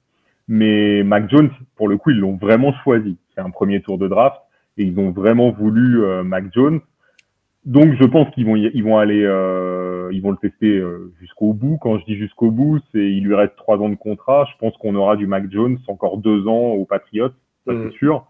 [0.49, 3.19] Mais Mac Jones, pour le coup, ils l'ont vraiment choisi.
[3.35, 4.41] C'est un premier tour de draft
[4.79, 6.81] et ils ont vraiment voulu Mac Jones
[7.67, 11.53] donc je pense qu'ils vont ils vont aller euh, ils vont le tester euh, jusqu'au
[11.53, 11.79] bout.
[11.81, 14.47] Quand je dis jusqu'au bout, c'est il lui reste trois ans de contrat.
[14.51, 17.29] Je pense qu'on aura du Mac Jones encore deux ans aux Patriots,
[17.67, 17.93] ça c'est mm.
[17.93, 18.27] sûr.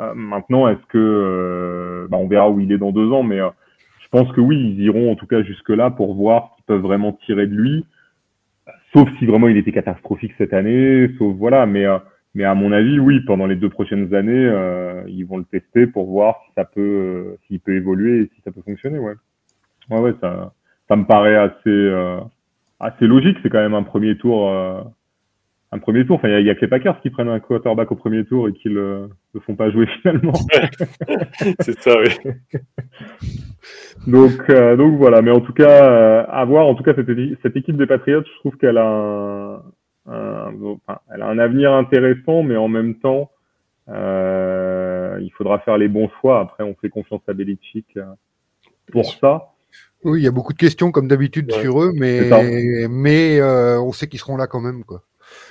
[0.00, 3.38] Euh, maintenant, est-ce que euh, bah, on verra où il est dans deux ans, mais
[3.38, 6.64] je pense que oui, ils iront en tout cas jusque là pour voir ce qu'ils
[6.66, 7.86] peuvent vraiment tirer de lui.
[8.92, 11.84] Sauf si vraiment il était catastrophique cette année, sauf voilà, mais
[12.34, 15.86] mais à mon avis, oui, pendant les deux prochaines années, euh, ils vont le tester
[15.86, 18.98] pour voir si ça peut, euh, s'il peut évoluer et si ça peut fonctionner.
[18.98, 19.14] Ouais,
[19.90, 20.52] ouais, ouais ça,
[20.88, 22.20] ça me paraît assez, euh,
[22.80, 23.38] assez logique.
[23.42, 24.82] C'est quand même un premier tour, euh,
[25.70, 26.16] un premier tour.
[26.16, 28.52] Enfin, il y, a que les Packers qui prennent un quarterback au premier tour et
[28.52, 30.32] qui le, le font pas jouer finalement.
[31.60, 32.32] C'est ça, oui.
[34.08, 35.22] donc, euh, donc voilà.
[35.22, 36.66] Mais en tout cas, à voir.
[36.66, 37.06] En tout cas, cette,
[37.42, 39.62] cette équipe des Patriots, je trouve qu'elle a un,
[40.08, 43.30] euh, enfin, elle a un avenir intéressant, mais en même temps,
[43.88, 46.40] euh, il faudra faire les bons choix.
[46.40, 48.04] Après, on fait confiance à Belichick euh,
[48.92, 49.52] pour ça.
[50.04, 52.28] Oui, il y a beaucoup de questions comme d'habitude sur eux, mais,
[52.88, 54.84] mais euh, on sait qu'ils seront là quand même.
[54.84, 55.02] Quoi.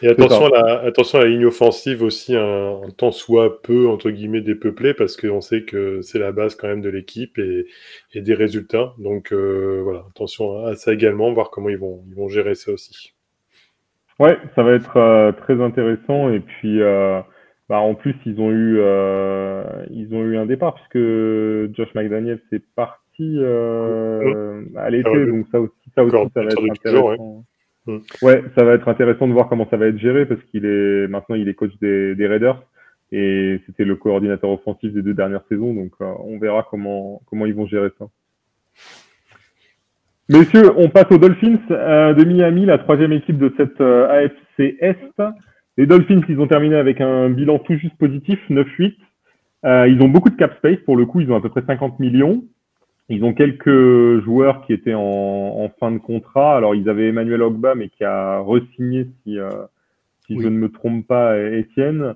[0.02, 3.88] Et attention à, la, attention à la ligne offensive aussi, un, un temps soit peu,
[3.88, 7.66] entre guillemets, dépeuplé, parce qu'on sait que c'est la base quand même de l'équipe et,
[8.14, 8.94] et, des résultats.
[8.98, 12.72] Donc euh, voilà, attention à ça également, voir comment ils vont, ils vont gérer ça
[12.72, 13.13] aussi.
[14.20, 17.20] Ouais, ça va être euh, très intéressant et puis euh,
[17.68, 21.04] bah, en plus ils ont eu euh, ils ont eu un départ puisque
[21.76, 23.40] Josh McDaniel c'est parti
[24.76, 27.44] à l'été ah donc ça aussi ça aussi ça va être intéressant.
[27.86, 27.98] Mm.
[28.22, 28.44] ouais.
[28.56, 31.36] ça va être intéressant de voir comment ça va être géré parce qu'il est maintenant
[31.36, 32.62] il est coach des, des Raiders
[33.12, 37.56] et c'était le coordinateur offensif des deux dernières saisons donc on verra comment comment ils
[37.56, 38.06] vont gérer ça.
[40.34, 44.76] Messieurs, on passe aux Dolphins euh, de Miami, la troisième équipe de cette euh, AFC
[44.80, 45.22] Est.
[45.78, 48.96] Les Dolphins, ils ont terminé avec un bilan tout juste positif, 9-8.
[49.66, 51.62] Euh, ils ont beaucoup de cap space, pour le coup, ils ont à peu près
[51.62, 52.44] 50 millions.
[53.10, 56.58] Ils ont quelques joueurs qui étaient en, en fin de contrat.
[56.58, 59.38] Alors, ils avaient Emmanuel Ogba, mais qui a re-signé, si,
[60.26, 62.16] si je ne me trompe pas, Étienne.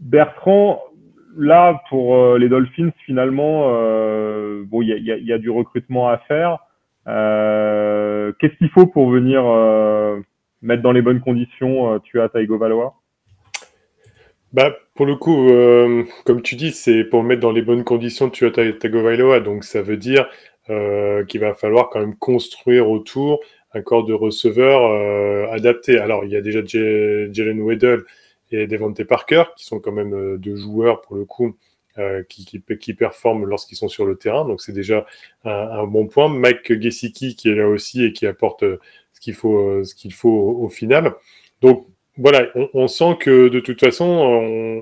[0.00, 0.80] Bertrand,
[1.38, 6.58] là, pour euh, les Dolphins, finalement, euh, bon, il y a, du recrutement à faire.
[7.06, 9.42] Euh, Qu'est-ce qu'il faut pour venir
[10.60, 12.94] mettre dans les bonnes conditions tu as Taigo Valois
[14.54, 15.46] bah, pour le coup,
[16.24, 19.40] comme tu dis, c'est pour mettre dans les bonnes conditions tu as Tagovailoa.
[19.40, 20.26] Donc, ça veut dire
[20.66, 23.40] qu'il va falloir quand même construire autour
[23.74, 25.98] un corps de receveurs adapté.
[25.98, 28.04] Alors, il y a déjà Jalen Weddle
[28.50, 31.56] et Devontae Parker, qui sont quand même euh, deux joueurs pour le coup
[31.98, 34.44] euh, qui, qui, qui, performent lorsqu'ils sont sur le terrain.
[34.44, 35.06] Donc c'est déjà
[35.44, 36.28] un, bon point.
[36.28, 38.78] Mike Gesicki qui est là aussi et qui apporte euh,
[39.12, 41.14] ce qu'il faut, ce qu'il faut au, final.
[41.60, 44.04] Donc voilà, on, sent que de toute façon,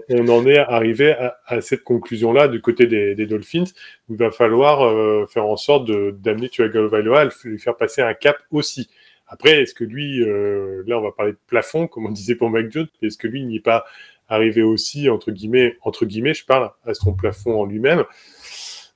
[0.08, 1.14] on, en est arrivé
[1.46, 3.64] à, cette conclusion-là du côté des, Dolphins,
[4.08, 8.38] il va falloir faire en sorte d'amener Tua Galvaloa à lui faire passer un cap
[8.50, 8.88] aussi.
[9.28, 12.50] Après, est-ce que lui, euh, là, on va parler de plafond, comme on disait pour
[12.50, 13.84] Mike Jones, est-ce que lui n'y est pas
[14.28, 18.04] arrivé aussi, entre guillemets, entre guillemets, je parle, à son plafond en lui-même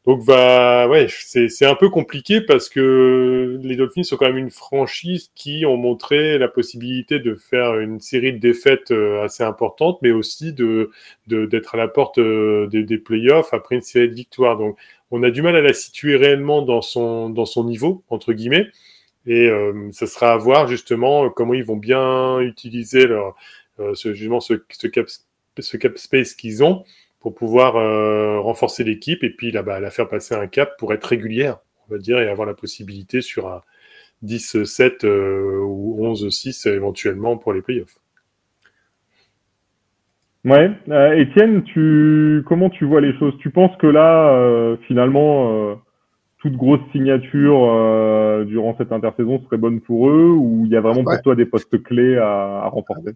[0.06, 4.50] donc, bah, ouais, c'est un peu compliqué parce que les Dolphins sont quand même une
[4.50, 9.98] franchise qui ont montré la possibilité de faire une série de défaites euh, assez importantes,
[10.00, 10.90] mais aussi de
[11.26, 14.56] d'être à la porte euh, des, des playoffs après une série de victoires.
[14.56, 14.78] Donc,
[15.10, 18.68] on a du mal à la situer réellement dans son dans son niveau entre guillemets.
[19.26, 23.36] Et euh, ça sera à voir justement comment ils vont bien utiliser leur,
[23.80, 25.06] euh, ce, justement ce, ce, cap,
[25.58, 26.84] ce cap space qu'ils ont
[27.20, 30.92] pour pouvoir euh, renforcer l'équipe et puis là, bah, la faire passer un cap pour
[30.92, 33.62] être régulière, on va dire, et avoir la possibilité sur un
[34.24, 37.98] 10-7 euh, ou 11-6 éventuellement pour les playoffs.
[40.44, 40.70] Ouais,
[41.18, 43.34] Étienne, tu comment tu vois les choses?
[43.40, 45.78] Tu penses que là, finalement,
[46.40, 47.58] toute grosse signature
[48.46, 51.46] durant cette intersaison serait bonne pour eux ou il y a vraiment pour toi des
[51.46, 53.12] postes clés à, à remporter?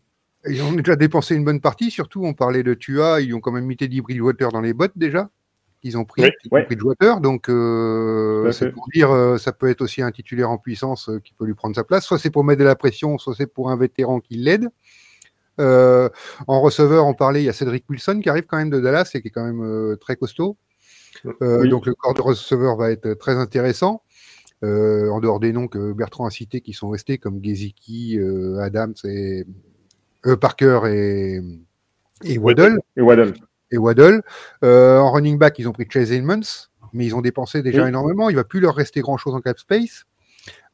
[0.46, 3.52] Ils ont déjà dépensé une bonne partie, surtout on parlait de Tua, ils ont quand
[3.52, 5.30] même mis Teddy Bridgewater dans les bottes déjà.
[5.86, 10.00] Ils ont pris, oui, Bridgewater, donc euh, c'est pour dire euh, ça peut être aussi
[10.00, 12.06] un titulaire en puissance euh, qui peut lui prendre sa place.
[12.06, 14.70] Soit c'est pour mettre de la pression, soit c'est pour un vétéran qui l'aide.
[15.58, 19.10] en receveur, on parlait, il y a Cédric Wilson qui arrive quand même de Dallas
[19.14, 20.56] et qui est quand même très costaud.
[21.40, 24.02] Donc le corps de receveur va être très intéressant.
[24.62, 28.18] en dehors des noms que Bertrand a cités qui sont restés comme Geziki,
[28.60, 29.44] Adams et
[30.40, 31.40] Parker et,
[32.24, 32.80] et Waddle.
[32.96, 33.34] Et Waddle
[33.74, 34.22] et Waddle.
[34.62, 38.30] Euh, en running back, ils ont pris Chase Edmonds, mais ils ont dépensé déjà énormément.
[38.30, 40.04] Il va plus leur rester grand chose en cap space.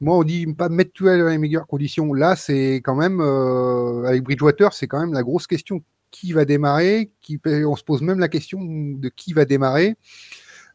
[0.01, 2.13] Moi, on dit pas mettre tout dans les meilleures conditions.
[2.13, 5.83] Là, c'est quand même, euh, avec Bridgewater, c'est quand même la grosse question.
[6.11, 7.13] Qui va démarrer?
[7.21, 9.97] Qui, On se pose même la question de qui va démarrer.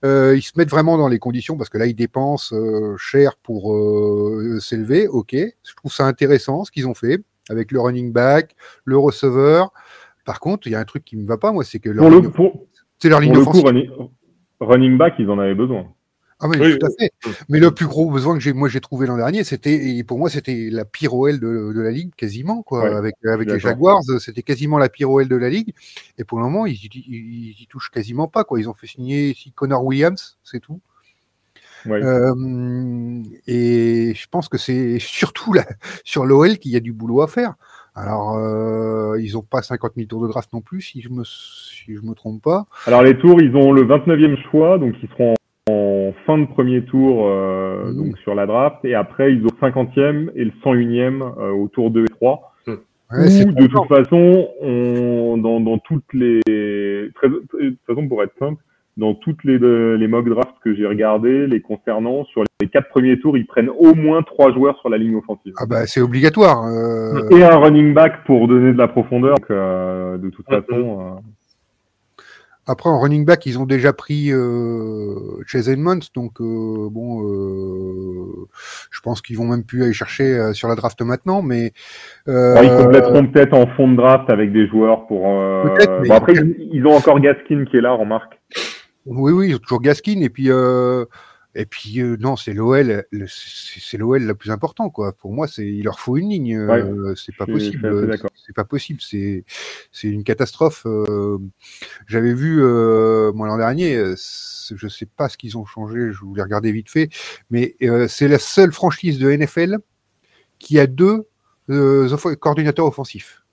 [0.04, 2.56] Euh, ils se mettent vraiment dans les conditions parce que là, ils dépensent
[2.98, 3.76] cher pour
[4.60, 5.08] s'élever.
[5.08, 9.72] Ok, je trouve ça intéressant ce qu'ils ont fait avec le running back, le receveur.
[10.26, 11.90] Par contre, il y a un truc qui ne me va pas, moi, c'est que
[11.90, 12.32] leur ligne,
[12.98, 13.64] c'est leur ligne offensive.
[14.60, 15.86] running, back, ils en avaient besoin.
[16.46, 17.12] Ah oui, tout à fait.
[17.50, 20.30] Mais le plus gros besoin que j'ai, moi, j'ai trouvé l'an dernier, c'était, pour moi,
[20.30, 22.98] c'était la pire OL de, la ligue, quasiment, quoi.
[22.98, 25.74] avec avec les Jaguars, c'était quasiment la pire OL de la ligue.
[26.18, 28.60] Et pour le moment, ils, ils, y touchent quasiment pas, quoi.
[28.60, 30.80] Ils ont fait signer Connor Williams, c'est tout.
[31.88, 35.66] Euh, et je pense que c'est surtout là,
[36.04, 37.56] sur l'OL qu'il y a du boulot à faire.
[37.98, 41.24] Alors, euh, ils n'ont pas 50 000 tours de draft non plus, si je me,
[41.24, 42.66] si je me trompe pas.
[42.88, 45.34] Alors, les tours, ils ont le 29e choix, donc ils seront
[45.70, 47.98] en, fin de premier tour euh, mmh.
[47.98, 48.78] donc sur la draft.
[48.84, 52.54] Et après, ils ont le 50e et le 101e euh, au tour 2 et 3.
[52.68, 52.74] Mmh.
[53.12, 56.42] Ou, de toute façon, on, dans, dans toutes les...
[57.16, 58.62] Très, de toute façon, pour être simple,
[58.98, 63.20] dans toutes les, les mock drafts que j'ai regardés, les concernant, sur les quatre premiers
[63.20, 65.54] tours, ils prennent au moins trois joueurs sur la ligne offensive.
[65.58, 66.66] Ah bah c'est obligatoire.
[66.66, 67.30] Euh.
[67.30, 69.36] Et un running back pour donner de la profondeur.
[69.36, 71.18] Donc, euh, de toute façon.
[72.68, 72.72] Euh.
[72.72, 74.32] Après en running back, ils ont déjà pris
[75.46, 77.22] Chase Edmonds, donc bon,
[78.92, 81.74] je pense qu'ils vont même plus aller chercher sur la draft maintenant, mais
[82.28, 85.24] ils compléteront peut-être en fond de draft avec des joueurs pour.
[85.24, 86.34] Bon, après,
[86.72, 88.40] ils ont encore Gaskin qui est là, remarque.
[89.06, 90.22] Oui, oui, ils ont toujours Gaskin.
[90.22, 91.06] Et puis, euh,
[91.58, 95.14] et puis euh, non, c'est l'OL, c'est l'OL la plus importante, quoi.
[95.14, 96.58] Pour moi, c'est il leur faut une ligne.
[96.58, 98.20] Euh, c'est pas possible.
[98.46, 99.00] C'est pas possible.
[99.02, 99.46] C'est
[99.94, 100.86] c'est une catastrophe.
[102.08, 103.96] J'avais vu moi l'an dernier.
[103.96, 106.12] Je sais pas ce qu'ils ont changé.
[106.12, 107.10] Je voulais regarder vite fait,
[107.50, 107.78] mais
[108.10, 109.78] c'est la seule franchise de NFL
[110.60, 111.28] qui a deux
[111.68, 113.44] coordinateurs offensifs.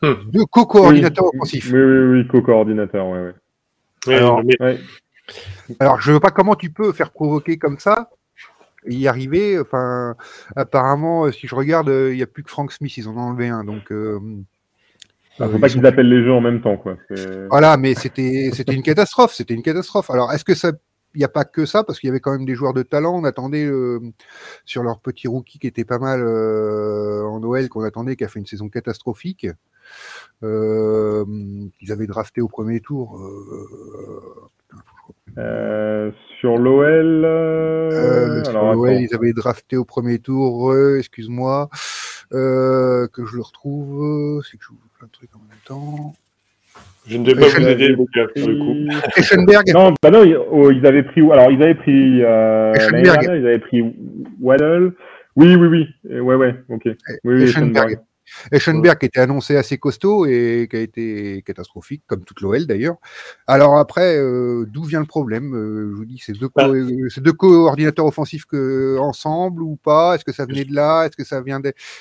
[0.00, 0.14] Hmm.
[0.32, 1.70] Deux co-coordinateurs offensifs.
[1.72, 3.18] Oui, oui, oui, co-coordinateurs, oui,
[4.08, 4.42] oui alors,
[5.78, 8.10] alors, je ne veux pas comment tu peux faire provoquer comme ça
[8.88, 9.60] y arriver.
[9.60, 10.16] Enfin,
[10.56, 13.48] apparemment, si je regarde, il n'y a plus que Frank Smith, ils en ont enlevé
[13.48, 13.62] un.
[13.62, 14.18] Donc, il euh,
[15.38, 16.96] ne faut pas qu'ils appellent les jeux en même temps, quoi.
[17.48, 20.10] Voilà, mais c'était c'était une catastrophe, c'était une catastrophe.
[20.10, 20.72] Alors, est-ce que ça
[21.14, 22.82] il n'y a pas que ça, parce qu'il y avait quand même des joueurs de
[22.82, 23.14] talent.
[23.18, 24.00] On attendait euh,
[24.64, 28.28] sur leur petit rookie qui était pas mal euh, en Noël, qu'on attendait, qui a
[28.28, 29.46] fait une saison catastrophique.
[30.42, 31.24] Euh,
[31.80, 33.20] ils avaient drafté au premier tour.
[35.34, 37.22] Sur l'OL,
[38.44, 40.74] sur l'OL, ils avaient drafté au premier tour.
[40.98, 41.68] Excuse-moi,
[42.30, 44.42] que je le retrouve.
[44.44, 46.14] C'est que je vous plein de trucs en même temps.
[47.06, 48.06] Je ne vais pas vous aider, le coup.
[49.16, 49.72] Eschenberg.
[49.74, 51.20] Non, bah non, oh, ils avaient pris.
[51.20, 52.22] Alors, ils avaient pris.
[52.22, 53.82] Euh, ils avaient pris
[54.40, 54.92] Waddle.
[55.34, 56.20] Oui, oui, oui.
[56.20, 56.54] Ouais, ouais.
[56.68, 56.88] Ok.
[57.24, 57.90] Oui, Eschenberg.
[57.90, 57.98] Eschenberg
[58.98, 62.96] qui était annoncé assez costaud et qui a été catastrophique, comme toute l'OL d'ailleurs.
[63.46, 66.68] Alors après, euh, d'où vient le problème euh, Je vous dis, c'est deux, bah.
[66.68, 71.24] deux coordinateurs offensifs que, ensemble ou pas Est-ce que ça venait de là Est-ce que
[71.24, 71.60] ça vient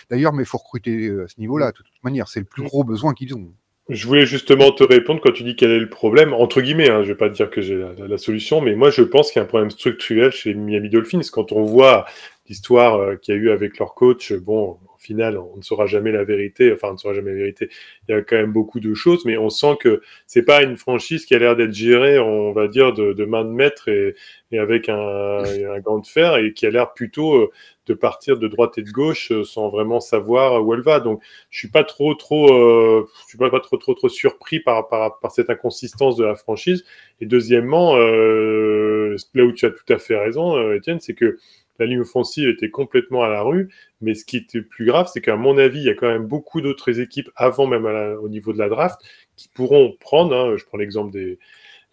[0.10, 2.28] d'ailleurs Mais il faut recruter à ce niveau-là, de toute manière.
[2.28, 3.54] C'est le plus gros besoin qu'ils ont.
[3.90, 7.04] Je voulais justement te répondre quand tu dis quel est le problème, entre guillemets, hein,
[7.04, 9.42] je vais pas te dire que j'ai la, solution, mais moi je pense qu'il y
[9.42, 11.20] a un problème structurel chez Miami Dolphins.
[11.30, 12.06] Quand on voit
[12.48, 16.12] l'histoire euh, qu'il y a eu avec leur coach, bon, final, on ne saura jamais
[16.12, 17.70] la vérité, enfin, on ne saura jamais la vérité.
[18.08, 20.78] Il y a quand même beaucoup de choses, mais on sent que c'est pas une
[20.78, 24.16] franchise qui a l'air d'être gérée, on va dire, de, de main de maître et,
[24.52, 25.44] et avec un,
[25.76, 27.52] un gant de fer et qui a l'air plutôt euh,
[27.88, 31.00] de partir de droite et de gauche euh, sans vraiment savoir où elle va.
[31.00, 34.60] Donc, je suis pas trop, trop, euh, je suis pas, pas, trop, trop, trop surpris
[34.60, 36.86] par, par, par cette inconsistance de la franchise.
[37.20, 41.38] Et deuxièmement, euh, là où tu as tout à fait raison, euh, Étienne, c'est que
[41.82, 43.70] la ligne offensive était complètement à la rue.
[44.02, 46.28] Mais ce qui était plus grave, c'est qu'à mon avis, il y a quand même
[46.28, 49.02] beaucoup d'autres équipes avant même au niveau de la draft
[49.36, 50.36] qui pourront prendre.
[50.36, 51.39] Hein, je prends l'exemple des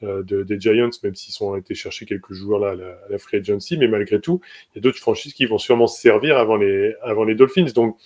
[0.03, 0.22] euh,
[0.61, 4.20] Giants, même s'ils ont été chercher quelques joueurs là à la, free agency, mais malgré
[4.20, 6.94] tout, il y a d'autres franchises qui vont sûrement se servir avant les,
[7.35, 7.72] Dolphins.
[7.74, 7.96] Donc,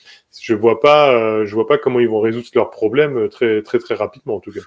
[0.40, 3.79] je vois pas, euh, je vois pas comment ils vont résoudre leurs problèmes très, très,
[3.79, 4.61] très rapidement, en tout cas.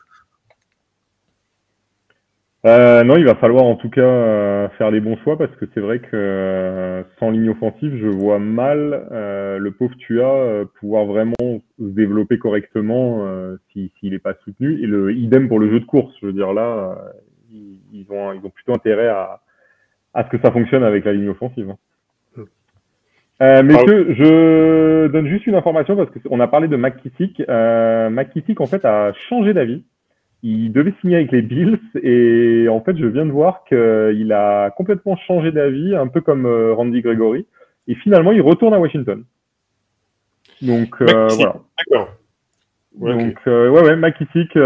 [2.65, 5.65] Euh, non, il va falloir en tout cas euh, faire les bons choix parce que
[5.73, 11.35] c'est vrai que euh, sans ligne offensive, je vois mal le pauvre Tua pouvoir vraiment
[11.39, 13.25] se développer correctement
[13.71, 14.81] s'il n'est pas soutenu.
[14.81, 16.13] Et le idem pour le jeu de course.
[16.21, 16.97] Je veux dire là,
[17.51, 19.41] ils, ont, ils ont plutôt intérêt à,
[20.13, 21.75] à ce que ça fonctionne avec la ligne offensive.
[23.41, 27.41] Euh, messieurs, je donne juste une information parce qu'on a parlé de McKissick.
[27.49, 29.83] Euh, McKissick, en fait, a changé d'avis
[30.47, 34.69] il devait signer avec les Bills et en fait, je viens de voir qu'il a
[34.69, 37.47] complètement changé d'avis, un peu comme euh, Randy Gregory.
[37.87, 39.23] Et finalement, il retourne à Washington.
[40.61, 41.55] Donc euh, voilà.
[41.79, 42.09] D'accord.
[42.93, 44.59] Donc euh, ouais, ouais, McKissick qui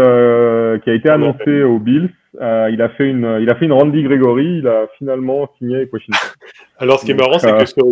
[0.90, 2.10] a été annoncé aux Bills.
[2.34, 4.58] il a fait une, il a fait une Randy Gregory.
[4.58, 6.20] Il a finalement signé avec Washington.
[6.78, 7.86] Alors, ce qui est marrant, c'est que sur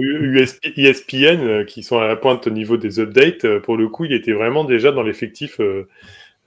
[0.76, 4.32] ESPN, qui sont à la pointe au niveau des updates, pour le coup, il était
[4.32, 5.58] vraiment déjà dans l'effectif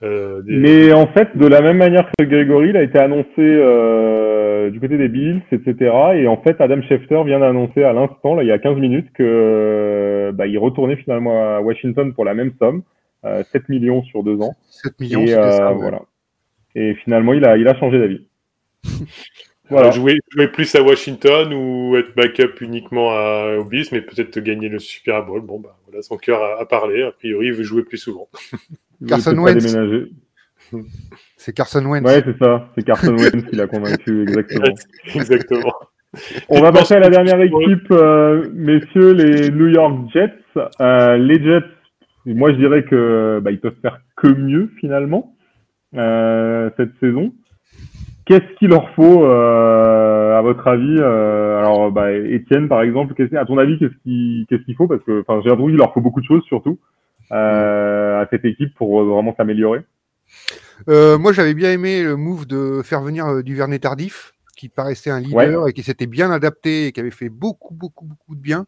[0.02, 4.70] euh, Mais en fait, de la même manière que Grégory, il a été annoncé euh,
[4.70, 5.94] du côté des Bills, etc.
[6.16, 9.12] Et en fait, Adam Schefter vient d'annoncer à l'instant, là, il y a 15 minutes,
[9.14, 12.82] que euh, bah, il retournait finalement à Washington pour la même somme,
[13.24, 14.54] 7 millions sur deux ans.
[14.70, 16.00] 7 millions, et, ça, voilà.
[16.74, 18.26] Et finalement, il a, il a changé d'avis.
[19.70, 19.92] voilà.
[19.92, 24.68] Jouer, jouer, plus à Washington ou être backup uniquement à, aux Bills, mais peut-être gagner
[24.68, 25.42] le Super Bowl.
[25.42, 27.04] Bon, bah, voilà, son cœur a, a parlé.
[27.04, 28.26] A priori, il veut jouer plus souvent.
[29.06, 29.76] Carson Wentz.
[31.36, 32.06] C'est Carson Wentz.
[32.06, 32.68] Ouais, c'est ça.
[32.74, 34.74] C'est Carson Wentz qui l'a convaincu, exactement.
[35.14, 35.72] exactement.
[36.48, 40.34] On va passer à la dernière équipe, euh, messieurs, les New York Jets.
[40.80, 41.64] Euh, les Jets,
[42.26, 45.34] moi je dirais que bah, ils peuvent faire que mieux finalement
[45.96, 47.32] euh, cette saison.
[48.26, 53.78] Qu'est-ce qu'il leur faut, à votre avis Alors, bah, Étienne, par exemple, à ton avis,
[53.78, 54.86] qu'est-ce qu'il faut?
[54.86, 56.78] Parce que, j'ai l'impression qu'il leur faut beaucoup de choses, surtout.
[57.32, 59.80] Euh, à cette équipe pour vraiment s'améliorer
[60.88, 64.68] euh, Moi, j'avais bien aimé le move de faire venir euh, du Vernet tardif qui
[64.68, 68.36] paraissait un leader et qui s'était bien adapté et qui avait fait beaucoup, beaucoup, beaucoup
[68.36, 68.66] de bien.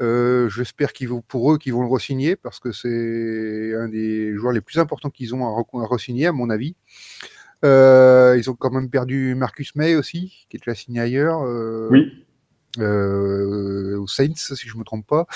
[0.00, 4.52] J'espère qu'ils vont, pour eux, qu'ils vont le re-signer parce que c'est un des joueurs
[4.52, 6.76] les plus importants qu'ils ont à, re-signer, à mon avis.
[7.64, 11.42] ils ont quand même perdu Marcus May aussi, qui est déjà signé ailleurs.
[11.90, 12.25] oui.
[12.82, 15.26] Aux Saints, si je ne me trompe pas.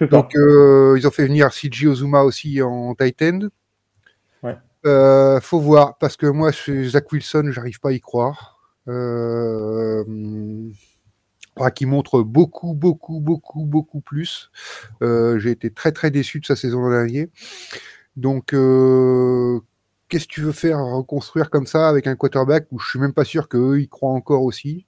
[0.00, 3.48] Donc, euh, ils ont fait venir CG Ozuma aussi en Titan.
[4.42, 4.56] Ouais.
[4.86, 8.58] Euh, faut voir, parce que moi, Zach Wilson, j'arrive pas à y croire.
[8.88, 10.02] Euh,
[11.74, 14.50] qui montre beaucoup, beaucoup, beaucoup, beaucoup plus.
[15.02, 17.26] Euh, j'ai été très, très déçu de sa saison dernière.
[18.16, 19.60] Donc, euh,
[20.08, 23.12] qu'est-ce que tu veux faire reconstruire comme ça avec un quarterback où je suis même
[23.12, 24.86] pas sûr qu'eux, ils croient encore aussi?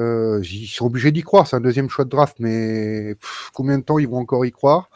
[0.00, 3.16] Euh, ils sont obligés d'y croire, c'est un deuxième choix de draft, mais
[3.54, 4.90] combien de temps ils vont encore y croire?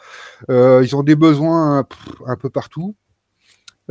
[0.49, 1.85] Euh, Ils ont des besoins
[2.25, 2.95] un peu partout.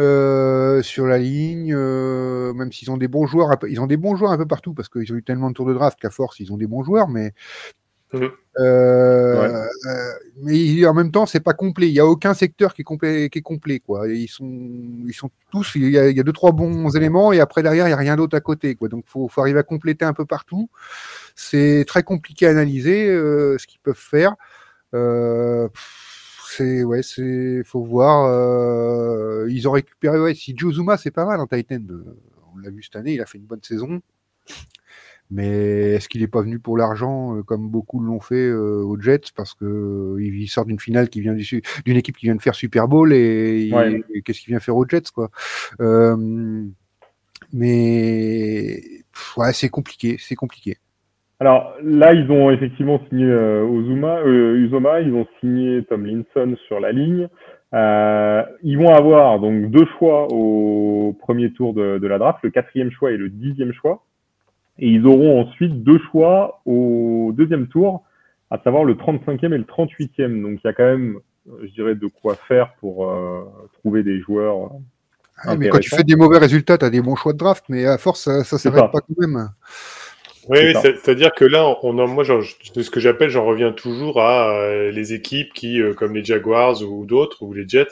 [0.01, 4.33] Euh, sur la ligne, même s'ils ont des bons joueurs, ils ont des bons joueurs
[4.33, 6.53] un peu partout parce qu'ils ont eu tellement de tours de draft qu'à force ils
[6.53, 7.33] ont des bons joueurs, mais
[8.15, 8.31] Mhm.
[8.61, 11.89] Euh, euh, mais en même temps, c'est pas complet.
[11.89, 14.09] Il n'y a aucun secteur qui est complet, qui est complet quoi.
[14.09, 14.47] ils sont,
[15.07, 15.73] ils sont tous.
[15.75, 18.37] Il y, a, deux trois bons éléments et après derrière, il y a rien d'autre
[18.37, 18.89] à côté, quoi.
[18.89, 20.71] Donc, faut, faut arriver à compléter un peu partout.
[21.35, 24.37] C'est très compliqué à analyser euh, ce qu'ils peuvent faire.
[24.93, 29.49] c'est ouais, c'est faut voir.
[29.49, 30.21] ils ont récupéré.
[30.21, 31.81] Ouais, si Jozuma, c'est pas mal en Titan.
[32.55, 34.01] On l'a vu cette année, il a fait une bonne saison.
[35.35, 39.01] Mais est-ce qu'il n'est pas venu pour l'argent, euh, comme beaucoup l'ont fait euh, aux
[39.01, 42.41] Jets, parce que euh, il sort d'une finale qui vient d'une équipe qui vient de
[42.41, 43.69] faire Super Bowl et,
[44.25, 45.31] qu'est-ce qu'il vient faire aux Jets, quoi?
[47.53, 48.81] mais
[49.37, 50.77] ouais, c'est compliqué, c'est compliqué.
[51.41, 56.93] Alors là, ils ont effectivement signé Ozuma, Uzoma, ils ont signé Tom Linson sur la
[56.93, 57.29] ligne.
[57.73, 62.93] ils vont avoir donc deux choix au premier tour de, de, la draft, le quatrième
[62.93, 64.05] choix et le dixième choix.
[64.79, 68.05] Et ils auront ensuite deux choix au deuxième tour,
[68.51, 70.43] à savoir le 35e et le 38e.
[70.43, 71.19] Donc il y a quand même,
[71.63, 73.45] je dirais, de quoi faire pour euh,
[73.81, 74.71] trouver des joueurs.
[75.39, 77.65] Ah, mais quand tu fais des mauvais résultats, tu as des bons choix de draft,
[77.69, 79.49] mais à force, ça ne s'arrête pas quand même.
[80.49, 85.15] Oui, c'est-à-dire que là, on moi, ce que j'appelle, j'en reviens toujours à euh, les
[85.15, 87.89] équipes qui, euh, comme les Jaguars ou d'autres, ou les Jets,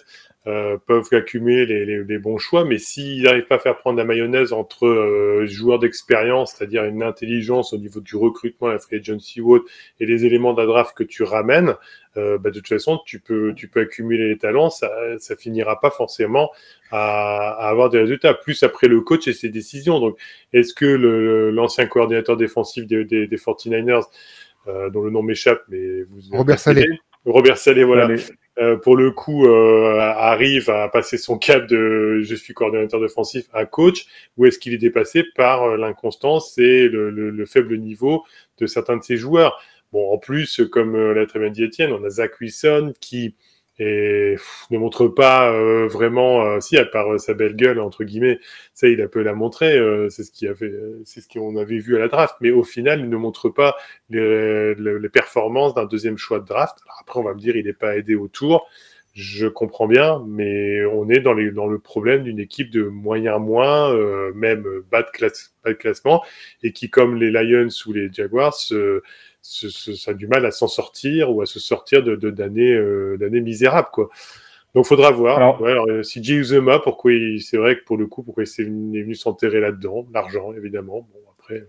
[0.48, 4.04] euh, peuvent accumuler les, les, bons choix, mais s'ils n'arrivent pas à faire prendre la
[4.04, 9.40] mayonnaise entre euh, joueurs d'expérience, c'est-à-dire une intelligence au niveau du recrutement, la free agency
[9.40, 9.56] ou
[10.00, 11.76] et les éléments d'un draft que tu ramènes,
[12.16, 15.80] euh, bah, de toute façon, tu peux, tu peux accumuler les talents, ça, ça finira
[15.80, 16.50] pas forcément
[16.90, 18.34] à, à, avoir des résultats.
[18.34, 20.00] Plus après le coach et ses décisions.
[20.00, 20.18] Donc,
[20.52, 20.86] est-ce que
[21.54, 24.06] l'ancien coordinateur défensif des, des, des 49ers,
[24.68, 26.86] euh, dont le nom m'échappe, mais vous Robert Salé.
[27.24, 28.08] Robert Salé, voilà.
[28.58, 33.46] Euh, pour le coup, euh, arrive à passer son cap de je suis coordinateur défensif
[33.54, 37.78] à coach, ou est-ce qu'il est dépassé par euh, l'inconstance et le, le, le, faible
[37.78, 38.24] niveau
[38.58, 39.58] de certains de ses joueurs?
[39.90, 43.36] Bon, en plus, comme l'a très bien dit Étienne, on a Zach Wilson qui
[43.78, 44.36] et
[44.70, 48.38] ne montre pas euh, vraiment euh, si à part euh, sa belle gueule entre guillemets
[48.74, 49.78] ça il a peu la montrer
[50.10, 50.72] c'est ce qui avait
[51.04, 52.36] c'est ce qu'on avait vu à la draft.
[52.40, 53.76] Mais au final il ne montre pas
[54.10, 56.78] les, les, performances d'un deuxième choix de draft.
[57.00, 58.68] Après on va me dire il n'est pas aidé autour.
[59.14, 63.38] Je comprends bien mais on est dans les dans le problème d'une équipe de moyen
[63.38, 63.94] moins
[64.34, 66.22] même bas de, classe, bas de classement
[66.62, 68.56] et qui comme les Lions ou les Jaguars
[69.42, 73.40] ça a du mal à s'en sortir ou à se sortir de d'années euh, d'années
[73.40, 74.08] misérables quoi.
[74.74, 75.36] Donc faudra voir.
[75.36, 78.96] Alors, ouais, alors euh, CJ Uzema, pourquoi c'est vrai que pour le coup, pourquoi il
[78.96, 81.08] est venu s'enterrer là-dedans, l'argent évidemment.
[81.12, 81.66] Bon après,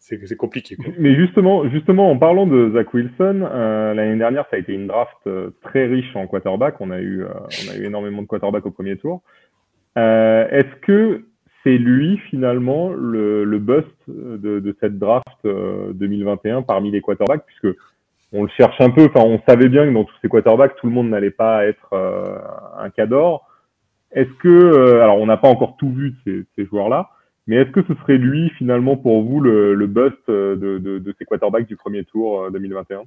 [0.00, 0.76] c'est compliqué.
[0.76, 0.86] Quoi.
[0.98, 4.86] Mais justement, justement, en parlant de Zach Wilson, euh, l'année dernière, ça a été une
[4.86, 6.80] draft euh, très riche en quarterback.
[6.80, 9.22] On a eu, euh, on a eu énormément de quarterback au premier tour.
[9.96, 11.24] Est-ce que
[11.62, 17.44] c'est lui finalement le, le bust de, de, cette draft 2021 euh, parmi les quarterbacks,
[17.46, 17.76] puisque
[18.32, 19.06] on le cherche un peu.
[19.06, 21.92] Enfin, on savait bien que dans tous ces quarterbacks, tout le monde n'allait pas être
[21.92, 22.38] euh,
[22.78, 23.46] un cador.
[24.12, 27.10] Est-ce que, euh, alors on n'a pas encore tout vu de ces, ces joueurs-là,
[27.46, 31.14] mais est-ce que ce serait lui finalement pour vous le, le bust de, de, de,
[31.18, 33.02] ces quarterbacks du premier tour 2021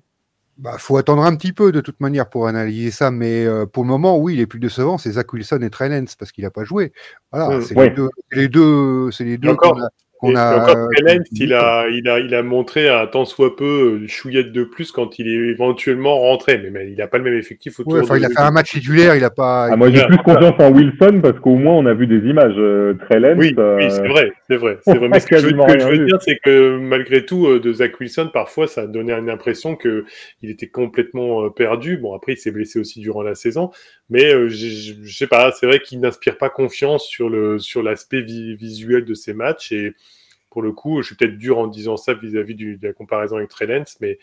[0.57, 3.83] bah, faut attendre un petit peu de toute manière pour analyser ça, mais euh, pour
[3.83, 6.51] le moment, oui, les plus décevants, c'est Zach Wilson et Trey Lance parce qu'il n'a
[6.51, 6.93] pas joué.
[7.31, 9.55] Voilà, c'est les deux, les deux, c'est les deux
[10.23, 10.61] on a...
[10.61, 10.87] Encore euh,
[11.31, 14.93] il a, il, a, il a montré un tant soit peu une chouillette de plus
[14.93, 17.93] quand il est éventuellement rentré, mais, mais il n'a pas le même effectif autour.
[17.93, 19.67] Ouais, il a fait un match titulaire, il a pas.
[19.69, 22.55] Ah, moi, j'ai plus confiance en Wilson parce qu'au moins on a vu des images
[22.57, 23.37] euh, très lentes.
[23.37, 25.07] Oui, oui euh, c'est vrai, c'est vrai, c'est vrai.
[25.11, 28.67] Mais ce que je, veux, dire, c'est que malgré tout, euh, de Zach Wilson, parfois,
[28.67, 30.05] ça donnait une impression que
[30.41, 31.97] il était complètement perdu.
[31.97, 33.71] Bon, après, il s'est blessé aussi durant la saison,
[34.09, 39.03] mais je sais pas, c'est vrai qu'il n'inspire pas confiance sur le sur l'aspect visuel
[39.03, 39.93] de ses matchs et
[40.53, 43.49] pour le coup, je suis peut-être dur en disant ça vis-à-vis de la comparaison avec
[43.49, 44.19] Trellens, mais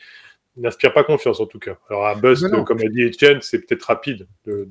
[0.57, 1.77] il n'inspire pas confiance en tout cas.
[1.89, 4.29] Alors à Bust, comme a dit Etienne, c'est peut-être rapide.
[4.47, 4.69] De,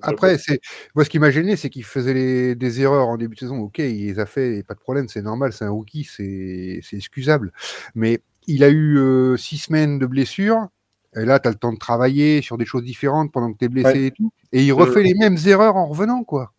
[0.00, 0.60] Après, c'est
[0.94, 3.58] moi ce qui m'a gêné, c'est qu'il faisait des erreurs en début de saison.
[3.58, 7.52] Ok, il les a fait, pas de problème, c'est normal, c'est un rookie, c'est excusable.
[7.94, 10.68] Mais il a eu euh, six semaines de blessure.
[11.16, 13.66] Et là, tu as le temps de travailler sur des choses différentes pendant que tu
[13.66, 14.32] es blessé et tout.
[14.52, 16.52] Et il refait les mêmes erreurs en revenant, quoi.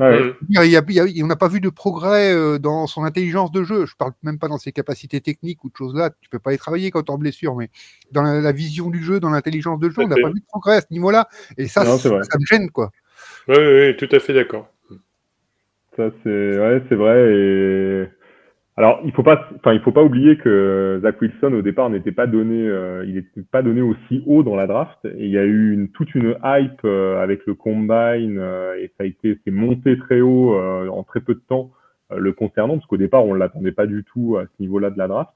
[0.00, 0.34] Ouais.
[0.48, 3.86] Il on n'a pas vu de progrès euh, dans son intelligence de jeu.
[3.86, 6.10] Je parle même pas dans ses capacités techniques ou de choses là.
[6.20, 7.70] Tu peux pas y travailler quand tu es en blessure, mais
[8.10, 10.76] dans la, vision du jeu, dans l'intelligence de jeu, on n'a pas vu de progrès
[10.76, 11.28] à ce niveau-là.
[11.58, 12.90] Et ça, ça, me gêne, quoi.
[13.46, 14.68] Oui, oui, tout à fait d'accord.
[15.96, 17.32] Ça, c'est ouais, c'est vrai.
[17.32, 18.08] Et
[18.76, 22.10] alors, il faut pas, enfin, il faut pas oublier que Zach Wilson au départ n'était
[22.10, 24.98] pas donné, euh, il n'était pas donné aussi haut dans la draft.
[25.16, 29.04] Il y a eu une, toute une hype euh, avec le combine euh, et ça
[29.04, 31.70] a été, c'est monté très haut en très peu de temps
[32.10, 35.08] le concernant parce qu'au départ on l'attendait pas du tout à ce niveau-là de la
[35.08, 35.30] draft.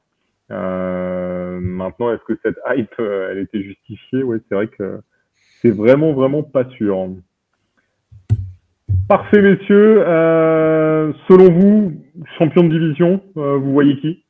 [0.50, 4.24] maintenant, est-ce que cette hype, elle était justifiée?
[4.24, 5.00] Ouais, c'est vrai que
[5.62, 7.08] c'est vraiment, vraiment pas sûr.
[9.08, 10.04] Parfait, messieurs.
[10.06, 11.92] Euh, selon vous,
[12.38, 14.24] champion de division, euh, vous voyez qui?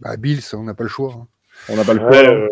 [0.00, 1.14] Bah, Bills, on n'a pas le choix.
[1.14, 1.26] Hein.
[1.68, 2.16] On n'a pas le choix.
[2.16, 2.48] Euh,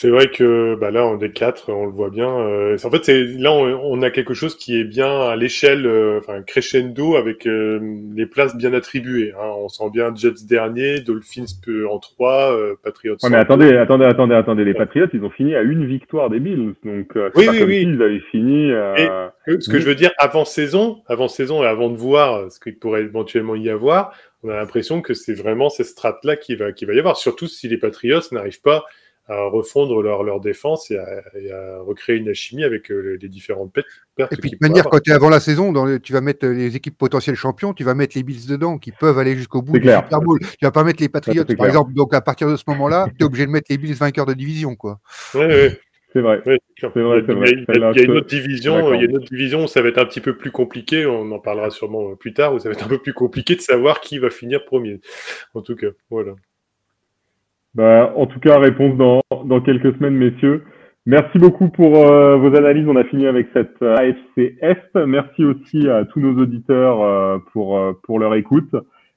[0.00, 2.28] c'est vrai que bah là, on est quatre, on le voit bien.
[2.28, 6.20] Euh, en fait, c'est là, on, a quelque chose qui est bien à l'échelle, euh,
[6.20, 7.80] enfin crescendo, avec euh,
[8.14, 9.32] les places bien attribuées.
[9.36, 9.50] Hein.
[9.56, 11.46] On sent bien Jets dernier, Dolphins
[11.90, 13.16] en trois, Patriots.
[13.24, 14.64] Ouais, mais attendez, attendez, attendez, attendez.
[14.64, 17.68] Les Patriots, ils ont fini à une victoire des Bills, donc oui, pas oui, comme
[17.68, 17.82] oui.
[17.82, 18.70] ils avaient fini.
[18.70, 22.78] ce que je veux dire, avant saison, avant saison et avant de voir ce qu'il
[22.78, 26.70] pourrait éventuellement y avoir, on a l'impression que c'est vraiment ces strates là qui va,
[26.70, 27.16] qui va y avoir.
[27.16, 28.84] Surtout si les Patriots n'arrivent pas
[29.28, 34.32] à refondre leur, leur défense et à, recréer une alchimie avec euh, les différentes pertes.
[34.32, 36.74] Et puis de manière, quand tu es avant la saison, dans tu vas mettre les
[36.76, 39.88] équipes potentielles champions, tu vas mettre les Bills dedans qui peuvent aller jusqu'au bout du
[39.88, 40.38] Super Bowl.
[40.40, 41.92] Tu vas pas mettre les Patriots, par exemple.
[41.92, 44.34] Donc à partir de ce moment-là, tu es obligé de mettre les Bills vainqueurs de
[44.34, 44.76] division.
[44.76, 45.00] quoi.
[45.34, 45.68] Oui, oui.
[46.12, 46.38] C'est vrai.
[46.38, 49.82] vrai, Il y a, une autre division, il y a une autre division où ça
[49.82, 51.04] va être un petit peu plus compliqué.
[51.04, 53.60] On en parlera sûrement plus tard où ça va être un peu plus compliqué de
[53.60, 55.00] savoir qui va finir premier.
[55.52, 56.34] En tout cas, voilà.
[57.78, 60.64] Bah, en tout cas, réponse dans, dans quelques semaines, messieurs.
[61.06, 62.86] Merci beaucoup pour vos analyses.
[62.86, 64.94] On a fini avec cette AFC Est.
[65.06, 68.74] Merci aussi à tous nos auditeurs pour, pour leur écoute.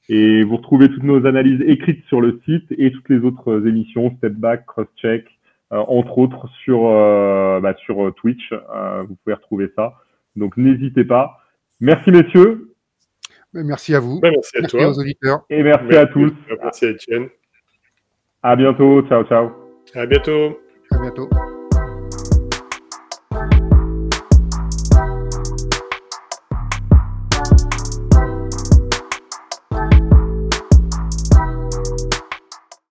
[0.09, 4.14] Et vous retrouvez toutes nos analyses écrites sur le site et toutes les autres émissions,
[4.18, 5.26] Step Back, Crosscheck,
[5.72, 8.51] euh, entre autres sur, euh, bah, sur Twitch.
[8.51, 9.93] Euh, vous pouvez retrouver ça.
[10.36, 11.39] Donc n'hésitez pas.
[11.80, 12.74] Merci messieurs.
[13.53, 14.20] Merci à vous.
[14.22, 14.89] merci à toi.
[14.89, 15.45] aux auditeurs.
[15.49, 16.34] Et merci, à tous.
[16.62, 17.30] Merci à Etienne.
[18.43, 19.01] À bientôt.
[19.07, 19.51] Ciao, ciao.
[19.93, 20.59] À bientôt.
[20.91, 21.29] À bientôt.